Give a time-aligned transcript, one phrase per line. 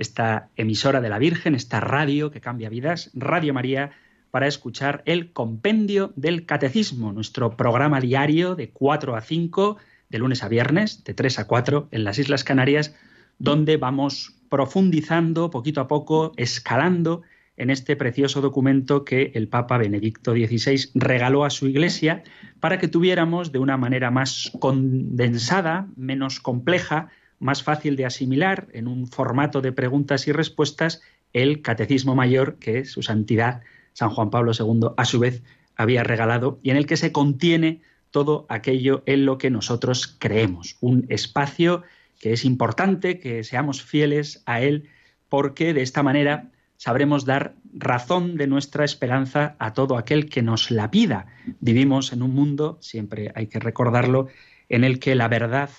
[0.00, 3.92] esta emisora de la Virgen, esta radio que cambia vidas, Radio María,
[4.30, 9.76] para escuchar el Compendio del Catecismo, nuestro programa diario de 4 a 5,
[10.08, 12.94] de lunes a viernes, de 3 a 4 en las Islas Canarias,
[13.38, 17.22] donde vamos profundizando poquito a poco, escalando
[17.58, 22.22] en este precioso documento que el Papa Benedicto XVI regaló a su Iglesia
[22.58, 28.86] para que tuviéramos de una manera más condensada, menos compleja, más fácil de asimilar en
[28.86, 31.02] un formato de preguntas y respuestas
[31.32, 35.42] el Catecismo Mayor que su santidad San Juan Pablo II a su vez
[35.74, 37.80] había regalado y en el que se contiene
[38.10, 40.76] todo aquello en lo que nosotros creemos.
[40.80, 41.82] Un espacio
[42.18, 44.88] que es importante que seamos fieles a él
[45.28, 50.70] porque de esta manera sabremos dar razón de nuestra esperanza a todo aquel que nos
[50.70, 51.26] la pida.
[51.60, 54.28] Vivimos en un mundo, siempre hay que recordarlo,
[54.68, 55.70] en el que la verdad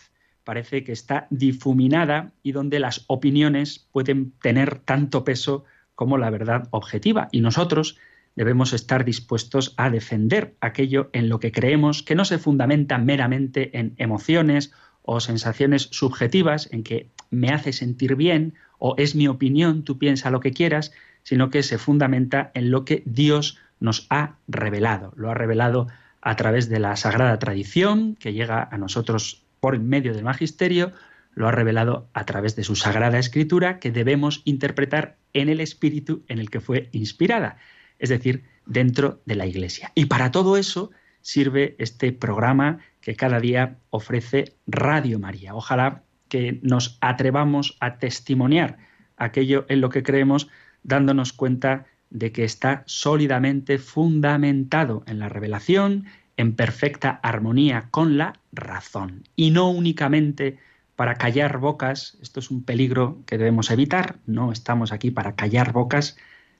[0.51, 5.63] parece que está difuminada y donde las opiniones pueden tener tanto peso
[5.95, 7.29] como la verdad objetiva.
[7.31, 7.97] Y nosotros
[8.35, 13.79] debemos estar dispuestos a defender aquello en lo que creemos que no se fundamenta meramente
[13.79, 19.85] en emociones o sensaciones subjetivas, en que me hace sentir bien o es mi opinión,
[19.85, 20.91] tú piensa lo que quieras,
[21.23, 25.13] sino que se fundamenta en lo que Dios nos ha revelado.
[25.15, 25.87] Lo ha revelado
[26.19, 30.91] a través de la sagrada tradición que llega a nosotros por medio del magisterio,
[31.33, 36.25] lo ha revelado a través de su sagrada escritura que debemos interpretar en el espíritu
[36.27, 37.57] en el que fue inspirada,
[37.99, 39.93] es decir, dentro de la Iglesia.
[39.95, 45.55] Y para todo eso sirve este programa que cada día ofrece Radio María.
[45.55, 48.77] Ojalá que nos atrevamos a testimoniar
[49.15, 50.49] aquello en lo que creemos,
[50.83, 56.05] dándonos cuenta de que está sólidamente fundamentado en la revelación,
[56.41, 60.57] en perfecta armonía con la razón y no únicamente
[60.95, 65.71] para callar bocas, esto es un peligro que debemos evitar, no estamos aquí para callar
[65.71, 66.17] bocas,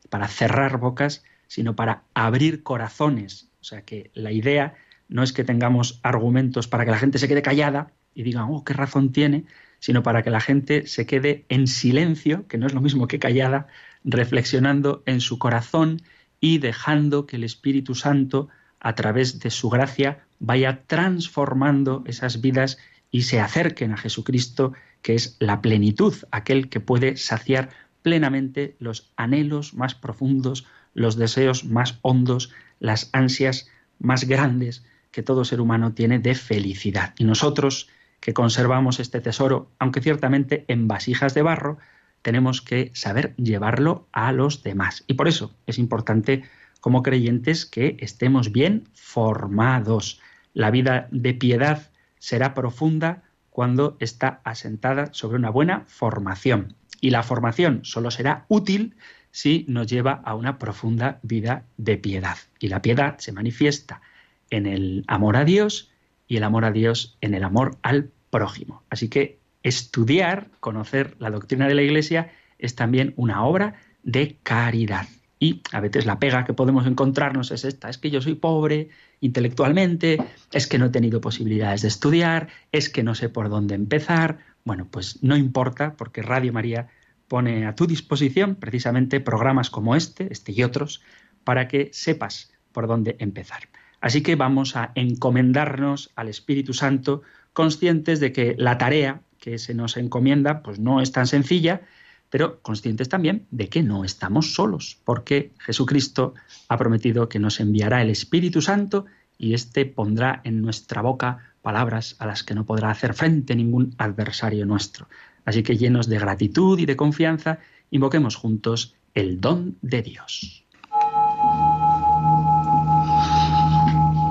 [0.09, 3.50] para cerrar bocas, sino para abrir corazones.
[3.59, 4.75] O sea que la idea
[5.09, 8.64] no es que tengamos argumentos para que la gente se quede callada y diga, oh,
[8.64, 9.46] qué razón tiene,
[9.80, 13.18] sino para que la gente se quede en silencio, que no es lo mismo que
[13.18, 13.66] callada,
[14.03, 16.03] reflexionando en su corazón
[16.40, 18.50] y dejando que el Espíritu Santo
[18.81, 22.80] a través de su gracia, vaya transformando esas vidas
[23.12, 27.70] y se acerquen a Jesucristo, que es la plenitud, aquel que puede saciar
[28.02, 35.46] plenamente los anhelos más profundos, los deseos más hondos, las ansias más grandes que todo
[35.46, 37.14] ser humano tiene de felicidad.
[37.18, 37.90] Y nosotros,
[38.20, 41.78] que conservamos este tesoro, aunque ciertamente en vasijas de barro,
[42.24, 45.03] tenemos que saber llevarlo a los demás.
[45.08, 46.44] Y por eso es importante
[46.81, 50.19] como creyentes que estemos bien formados.
[50.53, 56.75] La vida de piedad será profunda cuando está asentada sobre una buena formación.
[57.00, 58.96] Y la formación solo será útil
[59.31, 62.38] si nos lleva a una profunda vida de piedad.
[62.59, 64.02] Y la piedad se manifiesta
[64.50, 65.91] en el amor a Dios
[66.28, 68.84] y el amor a Dios en el amor al prójimo.
[68.90, 75.08] Así que estudiar, conocer la doctrina de la Iglesia es también una obra de caridad.
[75.44, 78.90] Y a veces la pega que podemos encontrarnos es esta, es que yo soy pobre
[79.22, 80.19] intelectualmente,
[80.52, 84.38] es que no he tenido posibilidades de estudiar, es que no sé por dónde empezar.
[84.66, 86.90] Bueno, pues no importa porque Radio María
[87.28, 91.02] pone a tu disposición precisamente programas como este, este y otros,
[91.43, 93.64] para que sepas por dónde empezar.
[93.99, 97.23] Así que vamos a encomendarnos al Espíritu Santo,
[97.53, 101.82] conscientes de que la tarea que se nos encomienda pues no es tan sencilla,
[102.31, 106.33] pero conscientes también de que no estamos solos, porque Jesucristo
[106.69, 109.05] ha prometido que nos enviará el Espíritu Santo
[109.37, 113.93] y éste pondrá en nuestra boca palabras a las que no podrá hacer frente ningún
[113.97, 115.07] adversario nuestro.
[115.45, 117.59] Así que llenos de gratitud y de confianza,
[117.91, 120.63] invoquemos juntos el don de Dios.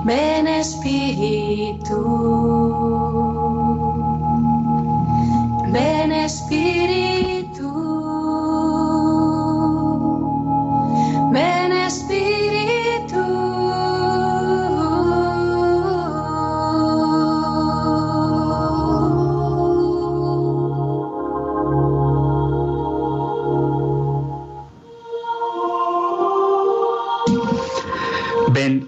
[0.03, 1.95] Ven Espíritu,
[5.71, 6.80] ven Espíritu.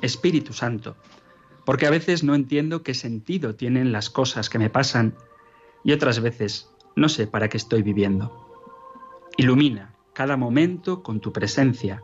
[0.04, 0.98] Espíritu Santo,
[1.66, 5.16] porque a veces no entiendo qué sentido tienen las cosas que me pasan
[5.84, 8.32] y otras veces no sé para qué estoy viviendo.
[9.38, 12.04] Ilumina cada momento con tu presencia,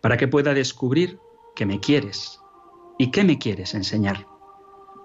[0.00, 1.18] para que pueda descubrir
[1.56, 2.40] que me quieres
[2.98, 4.26] y qué me quieres enseñar,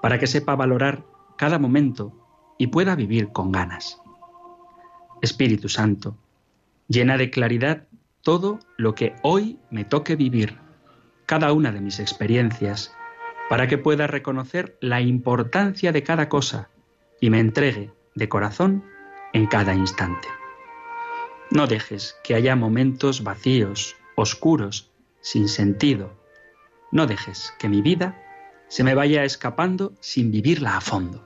[0.01, 1.05] para que sepa valorar
[1.35, 2.13] cada momento
[2.59, 3.99] y pueda vivir con ganas.
[5.21, 6.15] Espíritu Santo,
[6.87, 7.87] llena de claridad
[8.21, 10.59] todo lo que hoy me toque vivir,
[11.29, 12.91] cada una de mis experiencias,
[13.49, 16.71] para que pueda reconocer la importancia de cada cosa
[17.21, 18.83] y me entregue de corazón
[19.33, 20.27] en cada instante.
[21.51, 24.91] No dejes que haya momentos vacíos, oscuros,
[25.21, 26.19] sin sentido.
[26.91, 28.19] No dejes que mi vida
[28.67, 31.23] se me vaya escapando sin vivirla a fondo.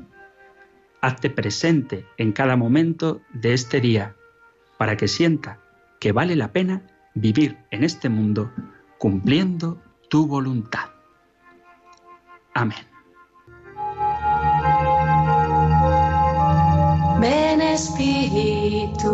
[0.99, 4.17] Hazte presente en cada momento de este día
[4.77, 5.61] para que sienta
[6.01, 6.81] que vale la pena
[7.13, 8.51] vivir en este mundo
[8.97, 9.81] cumpliendo
[10.13, 10.85] tu voluntad.
[12.53, 12.85] Amén.
[17.19, 19.11] Ven Espíritu,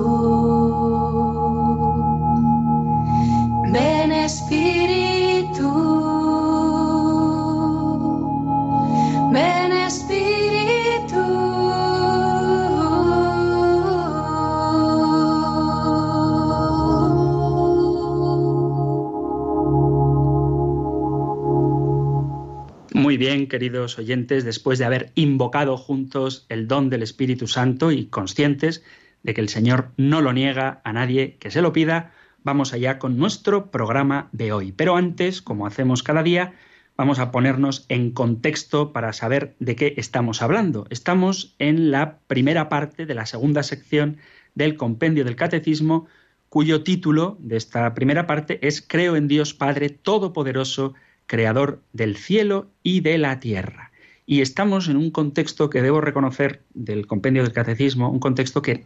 [23.20, 28.84] bien, queridos oyentes, después de haber invocado juntos el don del Espíritu Santo y conscientes
[29.24, 32.14] de que el Señor no lo niega a nadie que se lo pida,
[32.44, 34.72] vamos allá con nuestro programa de hoy.
[34.72, 36.54] Pero antes, como hacemos cada día,
[36.96, 40.88] vamos a ponernos en contexto para saber de qué estamos hablando.
[40.90, 44.18] Estamos en la primera parte de la segunda sección
[44.56, 46.08] del compendio del Catecismo,
[46.48, 50.94] cuyo título de esta primera parte es Creo en Dios Padre Todopoderoso,
[51.30, 53.92] creador del cielo y de la tierra.
[54.26, 58.84] Y estamos en un contexto que debo reconocer del compendio del catecismo, un contexto que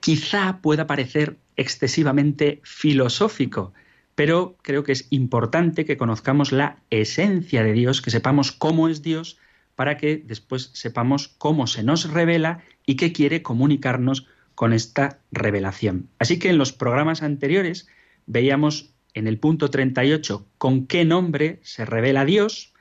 [0.00, 3.72] quizá pueda parecer excesivamente filosófico,
[4.14, 9.02] pero creo que es importante que conozcamos la esencia de Dios, que sepamos cómo es
[9.02, 9.38] Dios,
[9.74, 16.08] para que después sepamos cómo se nos revela y qué quiere comunicarnos con esta revelación.
[16.18, 17.88] Así que en los programas anteriores
[18.26, 22.72] veíamos en el punto 38 con qué nombre se revela Dios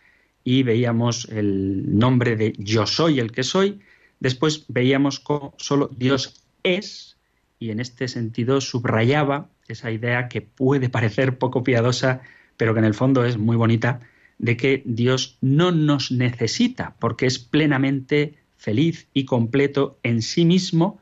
[0.44, 3.80] y veíamos el nombre de yo soy el que soy.
[4.20, 7.18] Después veíamos cómo solo Dios es
[7.60, 12.22] y en este sentido subrayaba esa idea que puede parecer poco piadosa,
[12.56, 14.00] pero que en el fondo es muy bonita,
[14.38, 21.00] de que Dios no nos necesita porque es plenamente feliz y completo en sí mismo,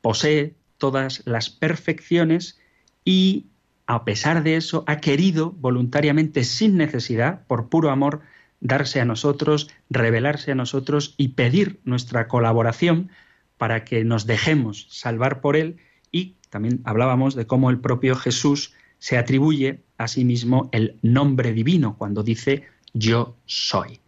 [0.00, 2.58] posee todas las perfecciones
[3.04, 3.46] y
[3.86, 8.22] a pesar de eso, ha querido voluntariamente, sin necesidad, por puro amor,
[8.60, 13.10] darse a nosotros, revelarse a nosotros y pedir nuestra colaboración
[13.58, 15.76] para que nos dejemos salvar por Él.
[16.10, 21.52] Y también hablábamos de cómo el propio Jesús se atribuye a sí mismo el nombre
[21.52, 22.64] divino cuando dice
[22.94, 24.00] yo soy.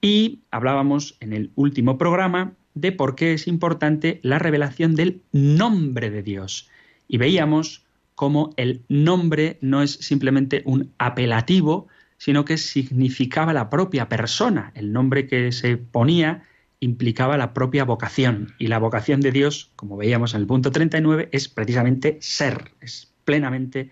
[0.00, 6.10] Y hablábamos en el último programa de por qué es importante la revelación del nombre
[6.10, 6.70] de Dios.
[7.08, 7.84] Y veíamos
[8.20, 14.72] cómo el nombre no es simplemente un apelativo, sino que significaba la propia persona.
[14.74, 16.42] El nombre que se ponía
[16.80, 18.52] implicaba la propia vocación.
[18.58, 23.10] Y la vocación de Dios, como veíamos en el punto 39, es precisamente ser, es
[23.24, 23.88] plenamente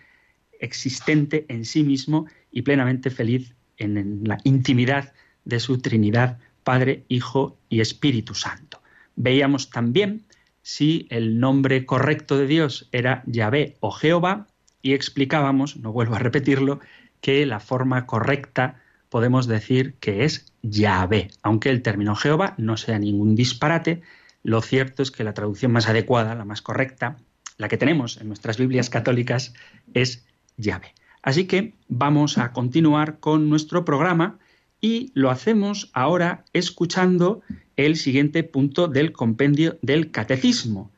[0.61, 5.15] existente en sí mismo y plenamente feliz en la intimidad
[5.47, 8.83] de su Trinidad, Padre, Hijo y Espíritu Santo.
[9.17, 10.27] Veíamos también
[10.69, 14.49] si el nombre correcto de Dios era Yahvé o Jehová
[14.83, 16.81] y explicábamos, no vuelvo a repetirlo,
[17.23, 22.99] que la forma correcta podemos decir que es Yahvé, aunque el término Jehová no sea
[22.99, 24.03] ningún disparate,
[24.43, 27.17] lo cierto es que la traducción más adecuada, la más correcta,
[27.57, 29.55] la que tenemos en nuestras Biblias católicas
[29.95, 30.27] es
[30.59, 30.93] Yahvé.
[31.23, 34.39] Así que vamos a continuar con nuestro programa
[34.81, 37.43] y lo hacemos ahora escuchando
[37.77, 40.91] el siguiente punto del compendio del catecismo,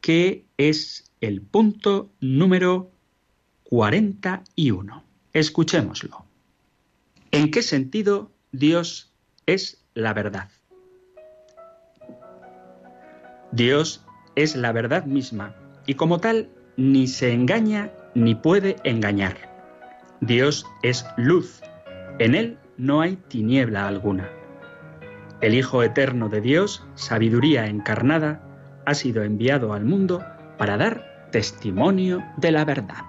[0.00, 2.90] que es el punto número
[3.64, 5.04] 41.
[5.32, 6.24] Escuchémoslo.
[7.30, 9.12] ¿En qué sentido Dios
[9.46, 10.50] es la verdad?
[13.52, 15.54] Dios es la verdad misma
[15.86, 19.36] y como tal ni se engaña ni puede engañar.
[20.20, 21.60] Dios es luz.
[22.18, 24.28] En Él no hay tiniebla alguna.
[25.40, 28.42] El Hijo Eterno de Dios, sabiduría encarnada,
[28.86, 30.24] ha sido enviado al mundo
[30.58, 33.04] para dar testimonio de la verdad.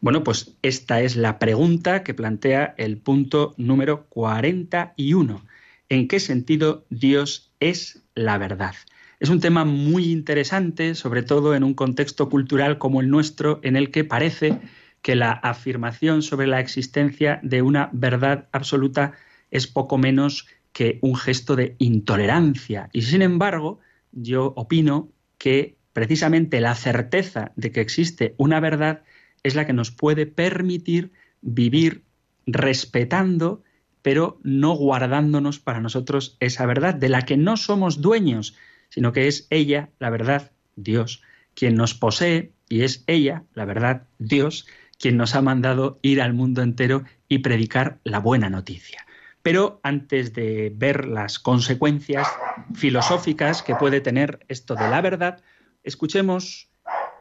[0.00, 5.42] Bueno, pues esta es la pregunta que plantea el punto número 41.
[5.90, 8.74] ¿En qué sentido Dios es la verdad?
[9.20, 13.74] Es un tema muy interesante, sobre todo en un contexto cultural como el nuestro, en
[13.74, 14.60] el que parece
[15.02, 19.12] que la afirmación sobre la existencia de una verdad absoluta
[19.50, 22.90] es poco menos que un gesto de intolerancia.
[22.92, 23.80] Y sin embargo,
[24.12, 29.02] yo opino que precisamente la certeza de que existe una verdad
[29.42, 31.10] es la que nos puede permitir
[31.40, 32.04] vivir
[32.46, 33.64] respetando,
[34.02, 38.54] pero no guardándonos para nosotros esa verdad, de la que no somos dueños,
[38.88, 41.22] sino que es ella, la verdad, Dios,
[41.54, 44.66] quien nos posee, y es ella, la verdad, Dios,
[44.98, 49.06] quien nos ha mandado ir al mundo entero y predicar la buena noticia.
[49.42, 52.28] Pero antes de ver las consecuencias
[52.74, 55.40] filosóficas que puede tener esto de la verdad,
[55.82, 56.68] escuchemos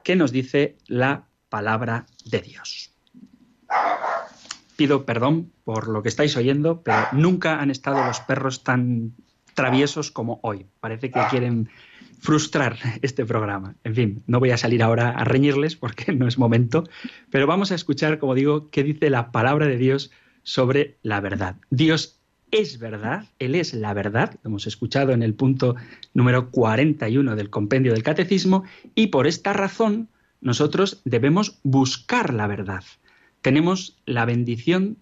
[0.03, 2.93] qué nos dice la palabra de Dios.
[4.75, 9.15] Pido perdón por lo que estáis oyendo, pero nunca han estado los perros tan
[9.58, 10.68] traviesos como hoy.
[10.80, 11.68] Parece que quieren
[12.20, 13.74] frustrar este programa.
[13.84, 16.84] En fin, no voy a salir ahora a reñirles porque no es momento,
[17.32, 20.12] pero vamos a escuchar, como digo, qué dice la palabra de Dios
[20.44, 21.56] sobre la verdad.
[21.72, 22.22] Dios
[22.52, 25.76] es verdad, Él es la verdad, lo hemos escuchado en el punto
[26.14, 30.08] número 41 del compendio del Catecismo, y por esta razón
[30.40, 32.84] nosotros debemos buscar la verdad.
[33.42, 34.98] Tenemos la bendición,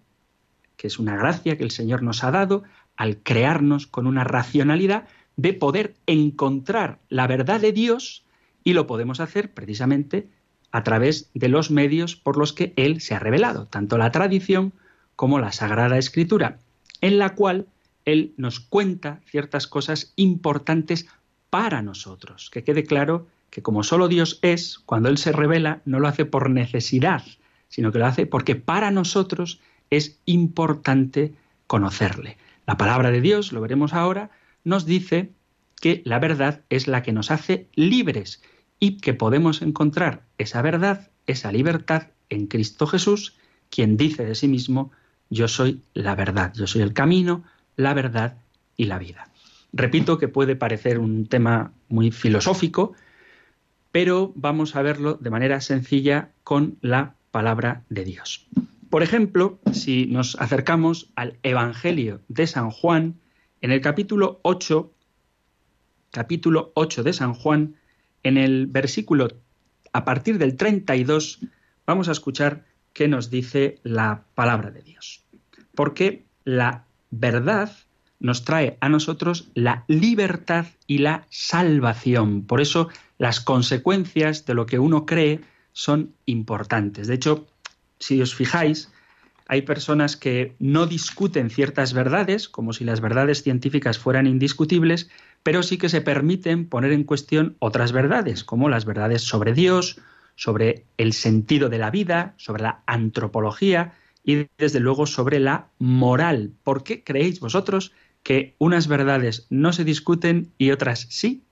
[0.78, 2.64] que es una gracia que el Señor nos ha dado,
[2.98, 8.24] al crearnos con una racionalidad de poder encontrar la verdad de Dios
[8.64, 10.28] y lo podemos hacer precisamente
[10.72, 14.74] a través de los medios por los que Él se ha revelado, tanto la tradición
[15.16, 16.60] como la Sagrada Escritura,
[17.02, 17.68] en la cual
[18.04, 21.08] Él nos cuenta ciertas cosas importantes
[21.50, 22.50] para nosotros.
[22.50, 26.26] Que quede claro que como solo Dios es, cuando Él se revela, no lo hace
[26.26, 27.24] por necesidad,
[27.70, 31.34] sino que lo hace porque para nosotros es importante
[31.68, 32.38] conocerle.
[32.66, 34.32] La palabra de Dios, lo veremos ahora,
[34.64, 35.32] nos dice
[35.80, 38.42] que la verdad es la que nos hace libres
[38.80, 43.36] y que podemos encontrar esa verdad, esa libertad en Cristo Jesús,
[43.70, 44.92] quien dice de sí mismo,
[45.30, 47.44] yo soy la verdad, yo soy el camino,
[47.76, 48.38] la verdad
[48.78, 49.30] y la vida.
[49.74, 52.94] Repito que puede parecer un tema muy filosófico,
[53.92, 58.48] pero vamos a verlo de manera sencilla con la palabra de Dios.
[58.96, 63.20] Por ejemplo, si nos acercamos al Evangelio de San Juan,
[63.60, 64.90] en el capítulo 8,
[66.12, 67.76] capítulo 8 de San Juan,
[68.24, 69.28] en el versículo
[69.92, 71.42] a partir del 32,
[71.86, 75.26] vamos a escuchar qué nos dice la palabra de Dios.
[75.76, 77.74] Porque la verdad
[78.22, 82.46] nos trae a nosotros la libertad y la salvación.
[82.46, 82.88] Por eso
[83.18, 85.42] las consecuencias de lo que uno cree
[85.74, 87.08] son importantes.
[87.08, 87.46] De hecho,
[88.00, 88.92] si os fijáis,
[89.48, 95.10] hay personas que no discuten ciertas verdades, como si las verdades científicas fueran indiscutibles,
[95.44, 100.02] pero sí que se permiten poner en cuestión otras verdades, como las verdades sobre Dios,
[100.36, 106.54] sobre el sentido de la vida, sobre la antropología y desde luego sobre la moral.
[106.64, 111.44] ¿Por qué creéis vosotros que unas verdades no se discuten y otras sí?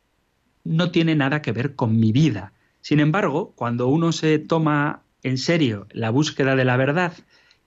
[0.62, 2.52] no tiene nada que ver con mi vida.
[2.80, 7.12] Sin embargo, cuando uno se toma en serio la búsqueda de la verdad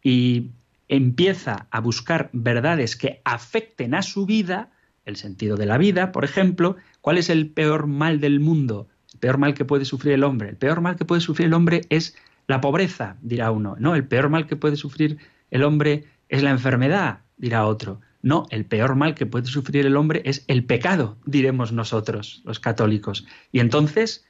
[0.01, 0.51] y
[0.89, 4.71] empieza a buscar verdades que afecten a su vida,
[5.05, 8.87] el sentido de la vida, por ejemplo, ¿cuál es el peor mal del mundo?
[9.13, 10.49] El peor mal que puede sufrir el hombre.
[10.49, 12.15] El peor mal que puede sufrir el hombre es
[12.47, 13.75] la pobreza, dirá uno.
[13.79, 15.17] No, el peor mal que puede sufrir
[15.51, 18.01] el hombre es la enfermedad, dirá otro.
[18.21, 22.59] No, el peor mal que puede sufrir el hombre es el pecado, diremos nosotros, los
[22.59, 23.25] católicos.
[23.51, 24.25] Y entonces,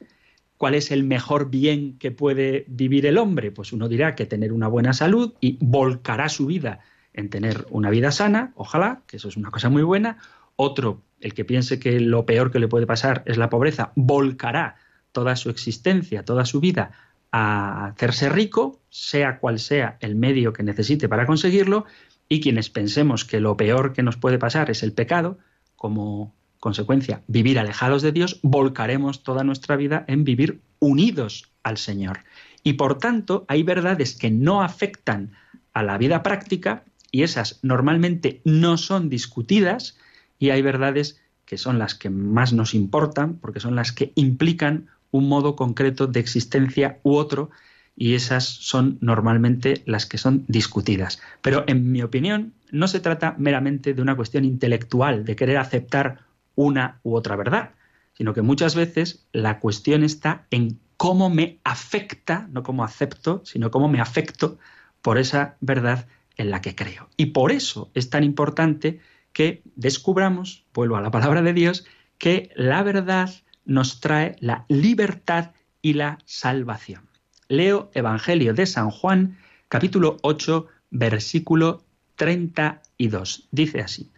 [0.60, 3.50] ¿Cuál es el mejor bien que puede vivir el hombre?
[3.50, 6.80] Pues uno dirá que tener una buena salud y volcará su vida
[7.14, 10.18] en tener una vida sana, ojalá, que eso es una cosa muy buena.
[10.56, 14.76] Otro el que piense que lo peor que le puede pasar es la pobreza, volcará
[15.12, 16.90] toda su existencia, toda su vida
[17.32, 21.86] a hacerse rico, sea cual sea el medio que necesite para conseguirlo,
[22.28, 25.38] y quienes pensemos que lo peor que nos puede pasar es el pecado,
[25.74, 32.20] como consecuencia vivir alejados de Dios, volcaremos toda nuestra vida en vivir unidos al Señor.
[32.62, 35.32] Y por tanto, hay verdades que no afectan
[35.72, 39.96] a la vida práctica y esas normalmente no son discutidas
[40.38, 44.88] y hay verdades que son las que más nos importan porque son las que implican
[45.10, 47.50] un modo concreto de existencia u otro
[47.96, 51.20] y esas son normalmente las que son discutidas.
[51.42, 56.20] Pero en mi opinión no se trata meramente de una cuestión intelectual, de querer aceptar
[56.54, 57.70] una u otra verdad,
[58.14, 63.70] sino que muchas veces la cuestión está en cómo me afecta, no cómo acepto, sino
[63.70, 64.58] cómo me afecto
[65.02, 67.08] por esa verdad en la que creo.
[67.16, 69.00] Y por eso es tan importante
[69.32, 71.86] que descubramos, vuelvo a la palabra de Dios,
[72.18, 73.30] que la verdad
[73.64, 77.08] nos trae la libertad y la salvación.
[77.48, 79.38] Leo Evangelio de San Juan,
[79.68, 81.82] capítulo 8, versículo
[82.16, 83.48] 32.
[83.50, 84.10] Dice así,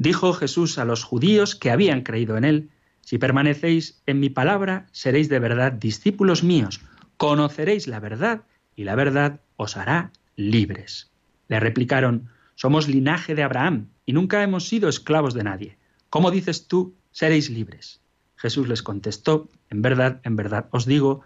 [0.00, 2.70] dijo Jesús a los judíos que habían creído en él,
[3.02, 6.80] si permanecéis en mi palabra, seréis de verdad discípulos míos,
[7.18, 11.10] conoceréis la verdad y la verdad os hará libres.
[11.48, 15.76] Le replicaron, somos linaje de Abraham y nunca hemos sido esclavos de nadie.
[16.08, 18.00] ¿Cómo dices tú, seréis libres?
[18.36, 21.20] Jesús les contestó, en verdad, en verdad os digo,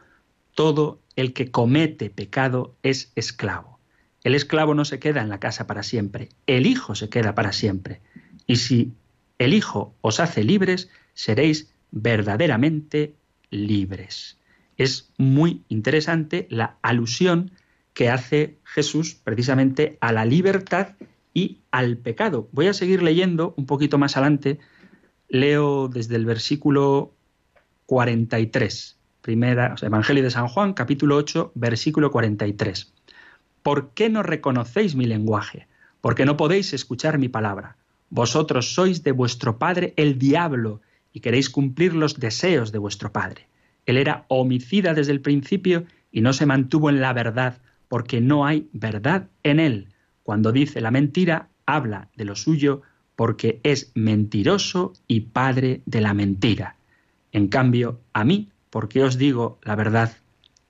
[0.56, 3.78] todo el que comete pecado es esclavo.
[4.24, 7.52] El esclavo no se queda en la casa para siempre, el Hijo se queda para
[7.52, 8.00] siempre.
[8.46, 8.92] Y si
[9.38, 13.14] el Hijo os hace libres, seréis verdaderamente
[13.50, 14.38] libres.
[14.76, 17.52] Es muy interesante la alusión
[17.92, 20.96] que hace Jesús precisamente a la libertad
[21.32, 22.48] y al pecado.
[22.52, 24.58] Voy a seguir leyendo un poquito más adelante
[25.28, 27.12] leo desde el versículo
[27.86, 32.92] 43, primera, Evangelio de San Juan, capítulo 8, versículo 43.
[33.62, 35.68] ¿Por qué no reconocéis mi lenguaje?
[36.00, 37.76] Porque no podéis escuchar mi palabra.
[38.14, 40.80] Vosotros sois de vuestro padre el diablo
[41.12, 43.48] y queréis cumplir los deseos de vuestro padre.
[43.86, 48.46] Él era homicida desde el principio y no se mantuvo en la verdad, porque no
[48.46, 49.88] hay verdad en él.
[50.22, 52.82] Cuando dice la mentira, habla de lo suyo,
[53.16, 56.76] porque es mentiroso y padre de la mentira.
[57.32, 60.16] En cambio, a mí, porque os digo la verdad,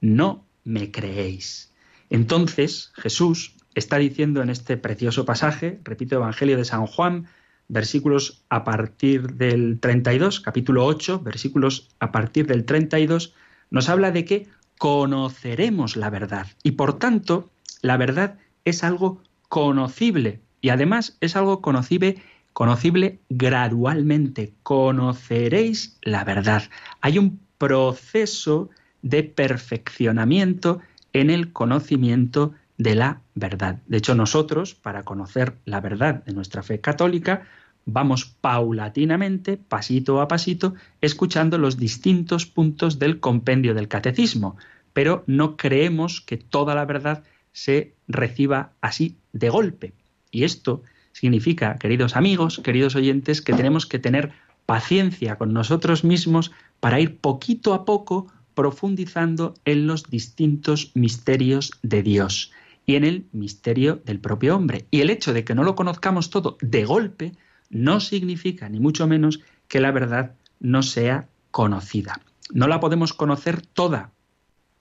[0.01, 1.75] no me creéis.
[2.09, 7.27] Entonces Jesús está diciendo en este precioso pasaje, repito, Evangelio de San Juan,
[7.69, 13.35] versículos a partir del 32, capítulo 8, versículos a partir del 32,
[13.71, 20.41] nos habla de que conoceremos la verdad y por tanto la verdad es algo conocible
[20.61, 22.23] y además es algo conocible
[22.55, 24.55] conocible gradualmente.
[24.63, 26.63] Conoceréis la verdad.
[27.03, 28.71] Hay un proceso
[29.03, 30.81] de perfeccionamiento
[31.13, 33.81] en el conocimiento de la verdad.
[33.87, 37.47] De hecho, nosotros, para conocer la verdad de nuestra fe católica,
[37.87, 44.57] vamos paulatinamente, pasito a pasito, escuchando los distintos puntos del compendio del catecismo,
[44.93, 49.93] pero no creemos que toda la verdad se reciba así de golpe.
[50.31, 50.83] Y esto
[51.13, 54.33] significa, queridos amigos, queridos oyentes, que tenemos que tener
[54.67, 62.03] paciencia con nosotros mismos para ir poquito a poco profundizando en los distintos misterios de
[62.03, 62.51] Dios
[62.87, 64.87] y en el misterio del propio hombre.
[64.91, 67.33] Y el hecho de que no lo conozcamos todo de golpe
[67.71, 72.21] no significa, ni mucho menos, que la verdad no sea conocida.
[72.53, 74.13] No la podemos conocer toda,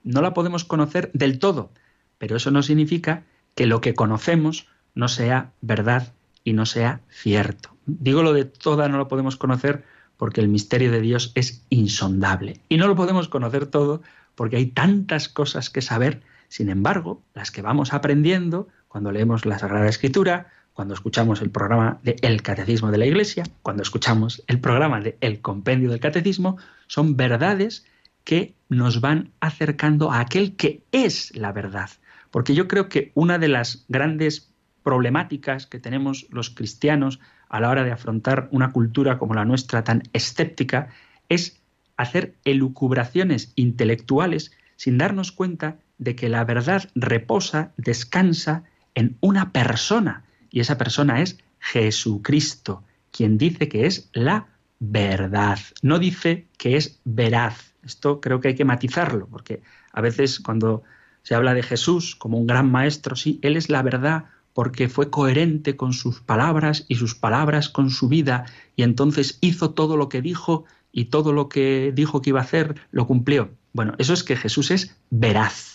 [0.02, 1.72] no la podemos conocer del todo,
[2.18, 6.12] pero eso no significa que lo que conocemos no sea verdad
[6.44, 7.70] y no sea cierto.
[7.86, 9.84] Digo lo de toda no lo podemos conocer
[10.16, 12.60] porque el misterio de Dios es insondable.
[12.68, 14.02] Y no lo podemos conocer todo
[14.34, 16.22] porque hay tantas cosas que saber.
[16.48, 22.00] Sin embargo, las que vamos aprendiendo cuando leemos la Sagrada Escritura, cuando escuchamos el programa
[22.02, 26.58] de El Catecismo de la Iglesia, cuando escuchamos el programa de El Compendio del Catecismo,
[26.86, 27.86] son verdades
[28.24, 31.90] que nos van acercando a aquel que es la verdad.
[32.30, 34.52] Porque yo creo que una de las grandes
[34.82, 39.84] problemáticas que tenemos los cristianos a la hora de afrontar una cultura como la nuestra
[39.84, 40.88] tan escéptica
[41.28, 41.60] es
[41.96, 50.24] hacer elucubraciones intelectuales sin darnos cuenta de que la verdad reposa, descansa en una persona,
[50.50, 57.00] y esa persona es Jesucristo, quien dice que es la verdad, no dice que es
[57.04, 57.74] veraz.
[57.84, 60.82] Esto creo que hay que matizarlo, porque a veces cuando
[61.22, 65.10] se habla de Jesús como un gran maestro, sí, Él es la verdad porque fue
[65.10, 70.08] coherente con sus palabras y sus palabras con su vida, y entonces hizo todo lo
[70.08, 73.50] que dijo y todo lo que dijo que iba a hacer lo cumplió.
[73.72, 75.73] Bueno, eso es que Jesús es veraz,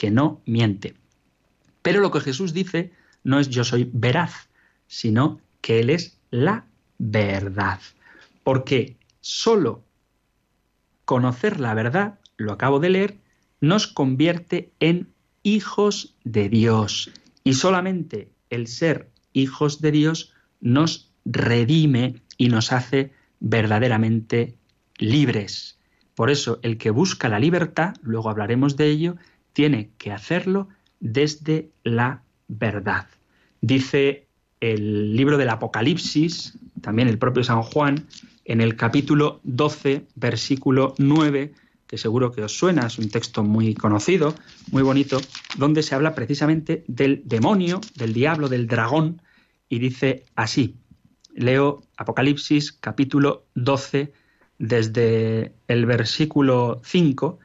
[0.00, 0.94] que no miente.
[1.82, 2.90] Pero lo que Jesús dice
[3.22, 4.48] no es yo soy veraz,
[4.86, 6.64] sino que Él es la
[6.96, 7.80] verdad.
[8.42, 9.84] Porque solo
[11.04, 13.18] conocer la verdad, lo acabo de leer,
[13.60, 17.10] nos convierte en hijos de Dios.
[17.44, 20.32] Y solamente el ser hijos de Dios
[20.62, 24.54] nos redime y nos hace verdaderamente
[24.96, 25.78] libres.
[26.14, 29.16] Por eso el que busca la libertad, luego hablaremos de ello,
[29.52, 30.68] tiene que hacerlo
[31.00, 33.06] desde la verdad.
[33.60, 34.26] Dice
[34.60, 38.06] el libro del Apocalipsis, también el propio San Juan,
[38.44, 41.54] en el capítulo 12, versículo 9,
[41.86, 44.34] que seguro que os suena, es un texto muy conocido,
[44.70, 45.20] muy bonito,
[45.56, 49.22] donde se habla precisamente del demonio, del diablo, del dragón,
[49.68, 50.76] y dice así,
[51.34, 54.12] leo Apocalipsis capítulo 12
[54.58, 57.38] desde el versículo 5,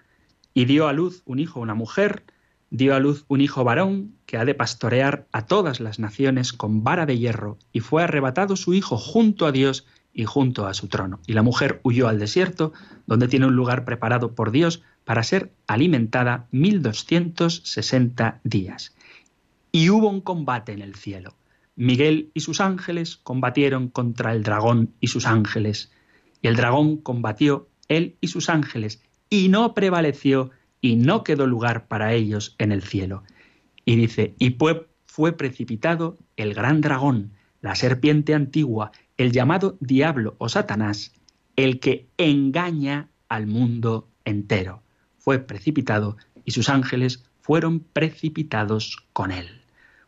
[0.56, 2.24] y dio a luz un hijo, una mujer,
[2.72, 6.84] dio a luz un hijo varón que ha de pastorear a todas las naciones con
[6.84, 10.88] vara de hierro, y fue arrebatado su hijo junto a Dios y junto a su
[10.88, 11.20] trono.
[11.28, 12.72] Y la mujer huyó al desierto,
[13.06, 18.96] donde tiene un lugar preparado por Dios para ser alimentada 1260 días.
[19.74, 21.36] Y hubo un combate en el cielo.
[21.76, 25.92] Miguel y sus ángeles combatieron contra el dragón y sus ángeles.
[26.42, 31.88] Y el dragón combatió él y sus ángeles, y no prevaleció, y no quedó lugar
[31.88, 33.24] para ellos en el cielo.
[33.86, 34.58] Y dice, y
[35.08, 41.14] fue, precipitado el gran dragón, la serpiente antigua, el llamado diablo o Satanás,
[41.56, 44.84] el que engaña al mundo entero.
[45.18, 49.62] Fue precipitado y sus ángeles fueron precipitados con él.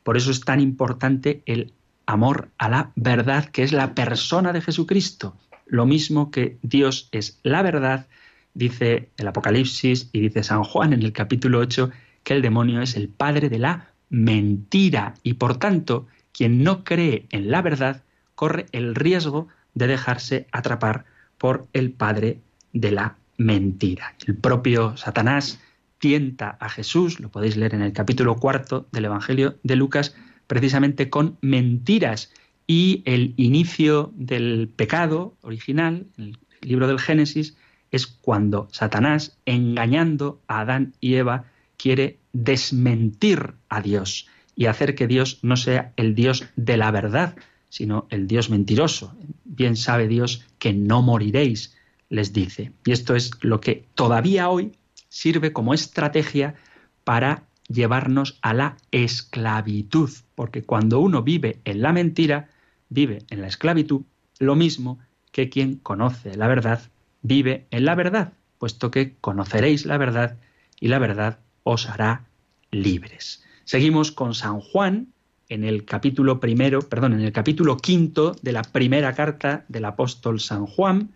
[0.04, 1.74] Por eso es tan importante el
[2.06, 5.36] amor a la verdad, que es la persona de Jesucristo.
[5.66, 8.08] Lo mismo que Dios es la verdad,
[8.58, 11.92] dice el Apocalipsis y dice San Juan en el capítulo 8,
[12.24, 17.28] que el demonio es el padre de la mentira y por tanto quien no cree
[17.32, 18.04] en la verdad
[18.36, 21.06] corre el riesgo de dejarse atrapar
[21.38, 22.42] por el padre
[22.74, 24.16] de la mentira.
[24.26, 25.60] El propio Satanás
[26.00, 30.16] tienta a Jesús, lo podéis leer en el capítulo cuarto del Evangelio de Lucas,
[30.48, 32.32] precisamente con mentiras.
[32.66, 37.56] Y el inicio del pecado original, el libro del Génesis,
[37.92, 41.46] es cuando Satanás, engañando a Adán y Eva,
[41.78, 47.36] quiere desmentir a Dios y hacer que Dios no sea el Dios de la verdad,
[47.70, 49.16] sino el Dios mentiroso.
[49.46, 51.76] Bien sabe Dios que no moriréis,
[52.10, 52.72] les dice.
[52.86, 54.72] Y esto es lo que todavía hoy
[55.10, 56.56] sirve como estrategia
[57.04, 62.50] para llevarnos a la esclavitud, porque cuando uno vive en la mentira,
[62.90, 64.02] vive en la esclavitud,
[64.40, 65.00] lo mismo
[65.32, 66.82] que quien conoce la verdad,
[67.22, 70.38] vive en la verdad, puesto que conoceréis la verdad
[70.80, 72.26] y la verdad os hará
[72.72, 73.44] libres.
[73.66, 75.08] Seguimos con San Juan,
[75.50, 80.40] en el capítulo primero, perdón, en el capítulo quinto de la primera carta del apóstol
[80.40, 81.12] San Juan.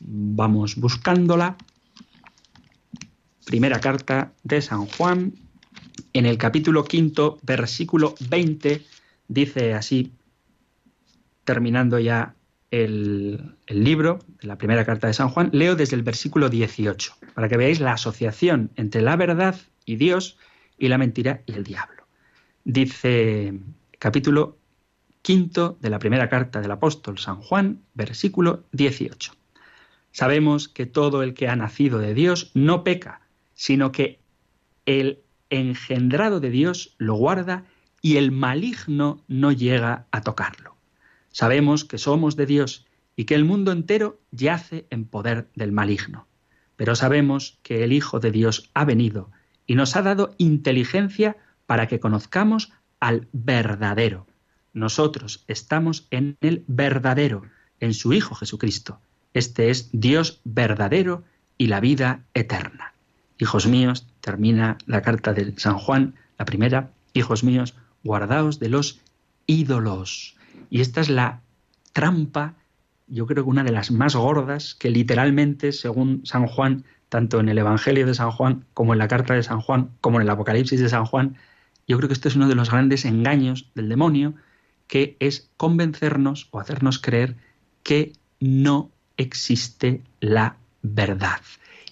[0.00, 1.56] Vamos buscándola.
[3.44, 5.34] Primera carta de San Juan,
[6.12, 8.82] en el capítulo quinto, versículo 20,
[9.28, 10.12] dice así,
[11.44, 12.34] terminando ya
[12.70, 17.48] el, libro de la primera carta de San Juan, leo desde el versículo 18, para
[17.48, 20.38] que veáis la asociación entre la verdad y Dios
[20.78, 22.04] y la mentira y el diablo.
[22.64, 23.54] Dice
[23.98, 24.58] capítulo
[25.22, 29.32] quinto de la primera carta del apóstol San Juan, versículo 18.
[30.12, 33.20] Sabemos que todo el que ha nacido de Dios no peca,
[33.54, 34.20] sino que
[34.86, 37.64] el engendrado de Dios lo guarda
[38.02, 40.75] y el maligno no llega a tocarlo.
[41.36, 46.26] Sabemos que somos de Dios y que el mundo entero yace en poder del maligno.
[46.76, 49.30] Pero sabemos que el Hijo de Dios ha venido
[49.66, 54.26] y nos ha dado inteligencia para que conozcamos al verdadero.
[54.72, 57.42] Nosotros estamos en el verdadero,
[57.80, 58.98] en su Hijo Jesucristo.
[59.34, 61.22] Este es Dios verdadero
[61.58, 62.94] y la vida eterna.
[63.36, 69.00] Hijos míos, termina la carta de San Juan, la primera, hijos míos, guardaos de los
[69.46, 70.35] ídolos.
[70.70, 71.42] Y esta es la
[71.92, 72.54] trampa,
[73.06, 77.48] yo creo que una de las más gordas, que literalmente, según San Juan, tanto en
[77.48, 80.30] el Evangelio de San Juan como en la carta de San Juan, como en el
[80.30, 81.36] Apocalipsis de San Juan,
[81.86, 84.34] yo creo que este es uno de los grandes engaños del demonio,
[84.88, 87.36] que es convencernos o hacernos creer
[87.82, 91.40] que no existe la verdad.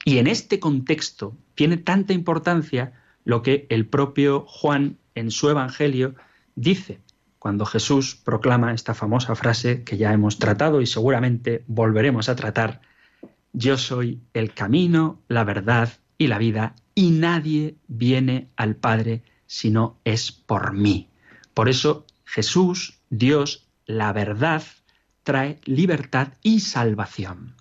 [0.04, 2.92] Y en este contexto tiene tanta importancia
[3.24, 6.14] lo que el propio Juan en su Evangelio
[6.56, 7.00] dice
[7.44, 12.80] cuando Jesús proclama esta famosa frase que ya hemos tratado y seguramente volveremos a tratar,
[13.52, 19.68] yo soy el camino, la verdad y la vida, y nadie viene al Padre si
[19.68, 21.10] no es por mí.
[21.52, 24.62] Por eso Jesús, Dios, la verdad,
[25.22, 27.56] trae libertad y salvación.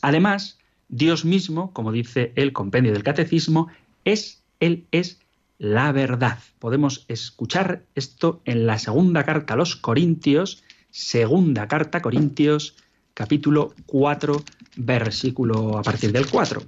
[0.00, 3.66] Además, Dios mismo, como dice el compendio del catecismo,
[4.04, 5.18] es, Él es
[5.58, 6.38] la verdad.
[6.58, 12.76] Podemos escuchar esto en la segunda carta a los Corintios, segunda carta Corintios,
[13.14, 14.42] capítulo 4,
[14.76, 16.62] versículo a partir del 4.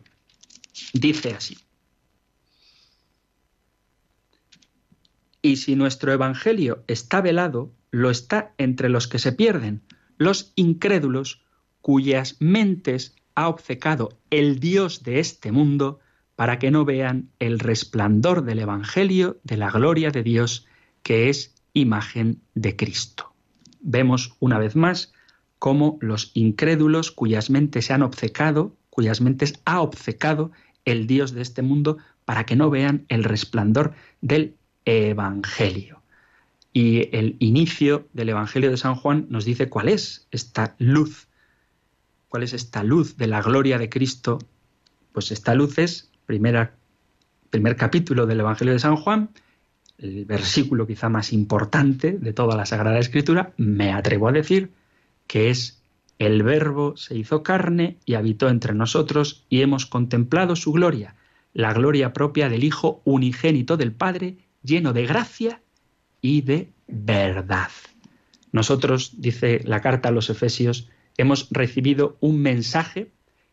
[0.92, 1.59] Dice así.
[5.42, 9.83] Y si nuestro Evangelio está velado, lo está entre los que se pierden,
[10.18, 11.42] los incrédulos,
[11.81, 16.01] cuyas mentes ha obcecado el Dios de este mundo,
[16.37, 20.66] para que no vean el resplandor del Evangelio de la gloria de Dios,
[21.03, 23.33] que es imagen de Cristo.
[23.81, 25.12] Vemos una vez más
[25.59, 30.53] cómo los incrédulos cuyas mentes se han obcecado, cuyas mentes ha obcecado
[30.85, 36.03] el Dios de este mundo, para que no vean el resplandor del Evangelio.
[36.72, 41.29] Y el inicio del Evangelio de San Juan nos dice cuál es esta luz,
[42.29, 44.38] cuál es esta luz de la gloria de Cristo.
[45.12, 49.30] Pues esta luz es primer capítulo del Evangelio de San Juan,
[49.98, 54.70] el versículo quizá más importante de toda la Sagrada Escritura, me atrevo a decir
[55.26, 55.82] que es
[56.18, 61.14] el Verbo se hizo carne y habitó entre nosotros y hemos contemplado su gloria,
[61.52, 65.60] la gloria propia del Hijo unigénito del Padre, lleno de gracia
[66.22, 67.70] y de verdad.
[68.52, 73.10] Nosotros, dice la carta a los Efesios, hemos recibido un mensaje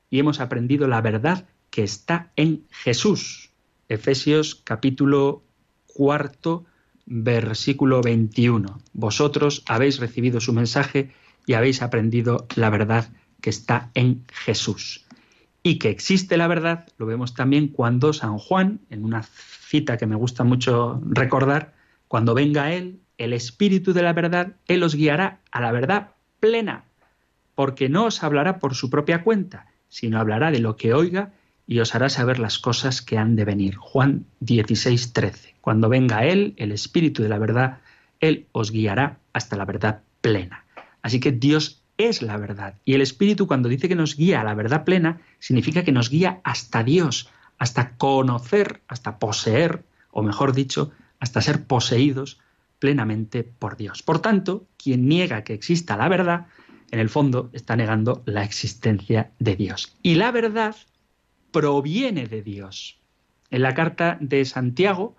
[0.09, 3.49] y hemos aprendido la verdad que está en Jesús.
[3.89, 5.41] Efesios capítulo
[5.87, 6.65] cuarto,
[7.07, 8.79] versículo 21.
[8.93, 11.09] Vosotros habéis recibido su mensaje
[11.47, 15.07] y habéis aprendido la verdad que está en Jesús.
[15.63, 20.05] Y que existe la verdad lo vemos también cuando San Juan, en una cita que
[20.05, 21.73] me gusta mucho recordar,
[22.07, 26.85] cuando venga Él, el Espíritu de la verdad, Él os guiará a la verdad plena,
[27.55, 31.33] porque no os hablará por su propia cuenta, sino hablará de lo que oiga
[31.67, 33.75] y os hará saber las cosas que han de venir.
[33.75, 35.55] Juan 16, 13.
[35.61, 37.79] Cuando venga Él, el Espíritu de la verdad,
[38.19, 40.65] Él os guiará hasta la verdad plena.
[41.01, 42.75] Así que Dios es la verdad.
[42.85, 46.09] Y el Espíritu cuando dice que nos guía a la verdad plena, significa que nos
[46.09, 52.39] guía hasta Dios, hasta conocer, hasta poseer, o mejor dicho, hasta ser poseídos
[52.79, 54.03] plenamente por Dios.
[54.03, 56.47] Por tanto, quien niega que exista la verdad,
[56.91, 59.95] en el fondo está negando la existencia de Dios.
[60.03, 60.75] Y la verdad
[61.53, 62.99] proviene de Dios.
[63.49, 65.15] En la carta de Santiago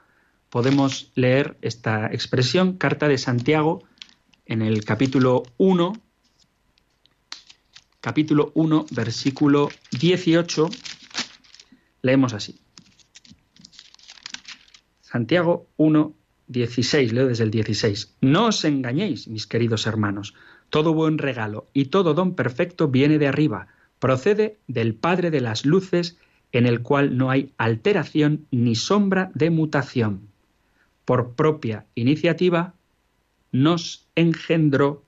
[0.50, 3.82] podemos leer esta expresión, carta de Santiago,
[4.44, 5.94] en el capítulo 1,
[8.02, 10.68] capítulo 1, versículo 18,
[12.02, 12.60] leemos así.
[15.00, 16.14] Santiago 1,
[16.48, 18.16] 16, leo desde el 16.
[18.20, 20.34] No os engañéis, mis queridos hermanos,
[20.68, 23.68] todo buen regalo y todo don perfecto viene de arriba,
[23.98, 26.18] procede del Padre de las Luces,
[26.58, 30.28] en el cual no hay alteración ni sombra de mutación.
[31.04, 32.74] Por propia iniciativa
[33.50, 35.02] nos engendró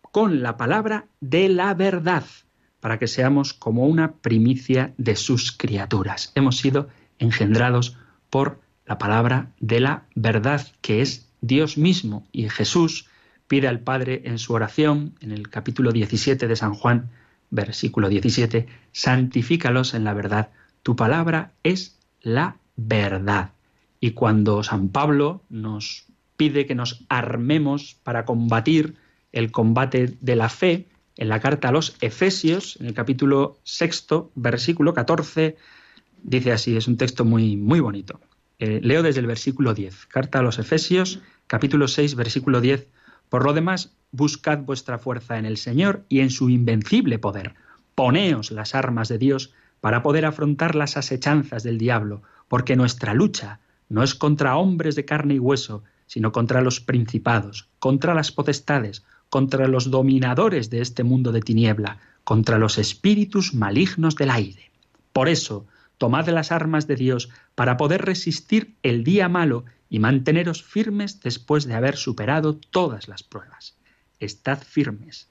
[0.00, 2.24] con la palabra de la verdad,
[2.80, 6.32] para que seamos como una primicia de sus criaturas.
[6.34, 7.98] Hemos sido engendrados
[8.30, 12.26] por la palabra de la verdad, que es Dios mismo.
[12.32, 13.08] Y Jesús
[13.46, 17.10] pide al Padre en su oración, en el capítulo 17 de San Juan,
[17.50, 20.50] versículo 17, santifícalos en la verdad
[20.82, 23.52] tu palabra es la verdad.
[24.00, 28.96] Y cuando San Pablo nos pide que nos armemos para combatir
[29.32, 34.30] el combate de la fe, en la carta a los Efesios, en el capítulo sexto,
[34.34, 35.56] versículo 14,
[36.22, 38.20] dice así, es un texto muy, muy bonito.
[38.58, 42.88] Eh, leo desde el versículo 10, carta a los Efesios, capítulo 6, versículo 10.
[43.28, 47.54] Por lo demás, buscad vuestra fuerza en el Señor y en su invencible poder.
[47.94, 53.58] Poneos las armas de Dios para poder afrontar las asechanzas del diablo, porque nuestra lucha
[53.88, 59.02] no es contra hombres de carne y hueso, sino contra los principados, contra las potestades,
[59.28, 64.70] contra los dominadores de este mundo de tiniebla, contra los espíritus malignos del aire.
[65.12, 65.66] Por eso,
[65.98, 71.66] tomad las armas de Dios para poder resistir el día malo y manteneros firmes después
[71.66, 73.76] de haber superado todas las pruebas.
[74.20, 75.28] Estad firmes.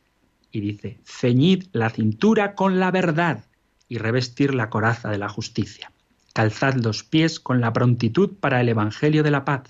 [0.52, 3.46] Y dice, ceñid la cintura con la verdad
[3.91, 5.91] y revestir la coraza de la justicia.
[6.32, 9.63] Calzad los pies con la prontitud para el Evangelio de la paz.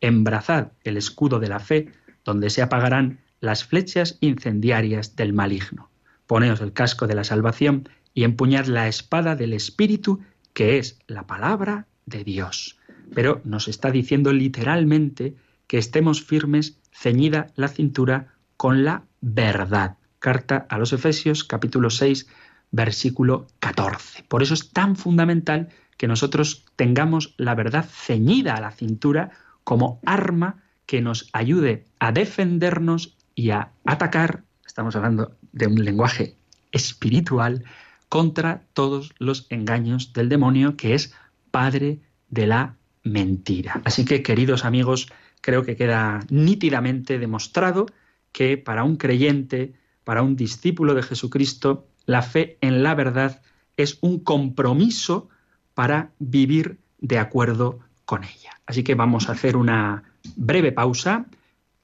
[0.00, 1.88] Embrazad el escudo de la fe
[2.24, 5.90] donde se apagarán las flechas incendiarias del maligno.
[6.28, 10.20] Poneos el casco de la salvación y empuñad la espada del Espíritu,
[10.52, 12.78] que es la palabra de Dios.
[13.16, 15.34] Pero nos está diciendo literalmente
[15.66, 19.96] que estemos firmes, ceñida la cintura con la verdad.
[20.20, 22.28] Carta a los Efesios capítulo 6
[22.76, 24.24] versículo 14.
[24.28, 29.30] Por eso es tan fundamental que nosotros tengamos la verdad ceñida a la cintura
[29.64, 36.36] como arma que nos ayude a defendernos y a atacar, estamos hablando de un lenguaje
[36.70, 37.64] espiritual,
[38.08, 41.12] contra todos los engaños del demonio que es
[41.50, 43.80] padre de la mentira.
[43.84, 45.08] Así que, queridos amigos,
[45.40, 47.86] creo que queda nítidamente demostrado
[48.32, 53.42] que para un creyente, para un discípulo de Jesucristo, la fe en la verdad
[53.76, 55.28] es un compromiso
[55.74, 58.52] para vivir de acuerdo con ella.
[58.66, 60.04] Así que vamos a hacer una
[60.36, 61.26] breve pausa,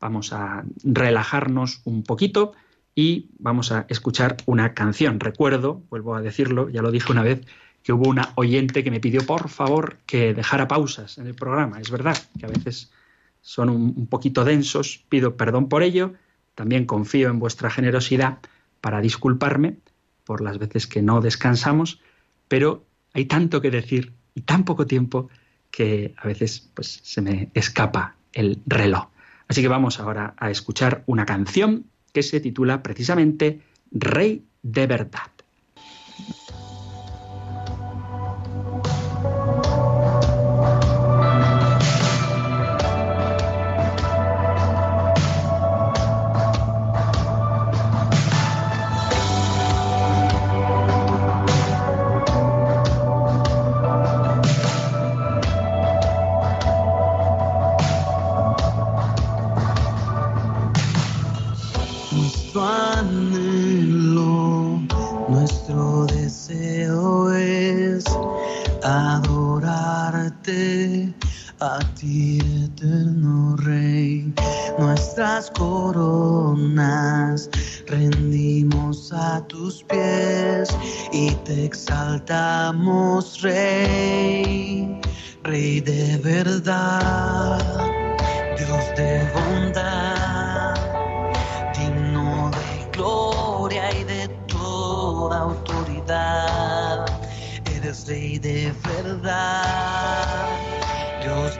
[0.01, 2.53] vamos a relajarnos un poquito
[2.95, 5.21] y vamos a escuchar una canción.
[5.21, 7.47] Recuerdo, vuelvo a decirlo, ya lo dije una vez,
[7.83, 11.81] que hubo una oyente que me pidió por favor que dejara pausas en el programa.
[11.81, 12.93] Es verdad que a veces
[13.41, 16.15] son un, poquito densos, pido perdón por ello,
[16.55, 18.39] también confío en vuestra generosidad
[18.81, 19.79] para disculparme
[20.25, 22.01] por las veces que no descansamos,
[22.49, 25.29] pero hay tanto que decir y tan poco tiempo
[25.71, 29.09] que a veces pues, se me escapa el reloj.
[29.49, 35.32] Así que vamos ahora a escuchar una canción que se titula precisamente Rey de verdad.
[72.31, 74.33] eterno Rey,
[74.79, 77.51] nuestras coronas
[77.87, 80.69] rendimos a tus pies
[81.13, 85.01] y te exaltamos, Rey,
[85.43, 87.59] Rey de verdad,
[88.57, 90.75] Dios de bondad,
[91.77, 97.07] digno de gloria y de toda autoridad.
[97.75, 100.62] Eres Rey de verdad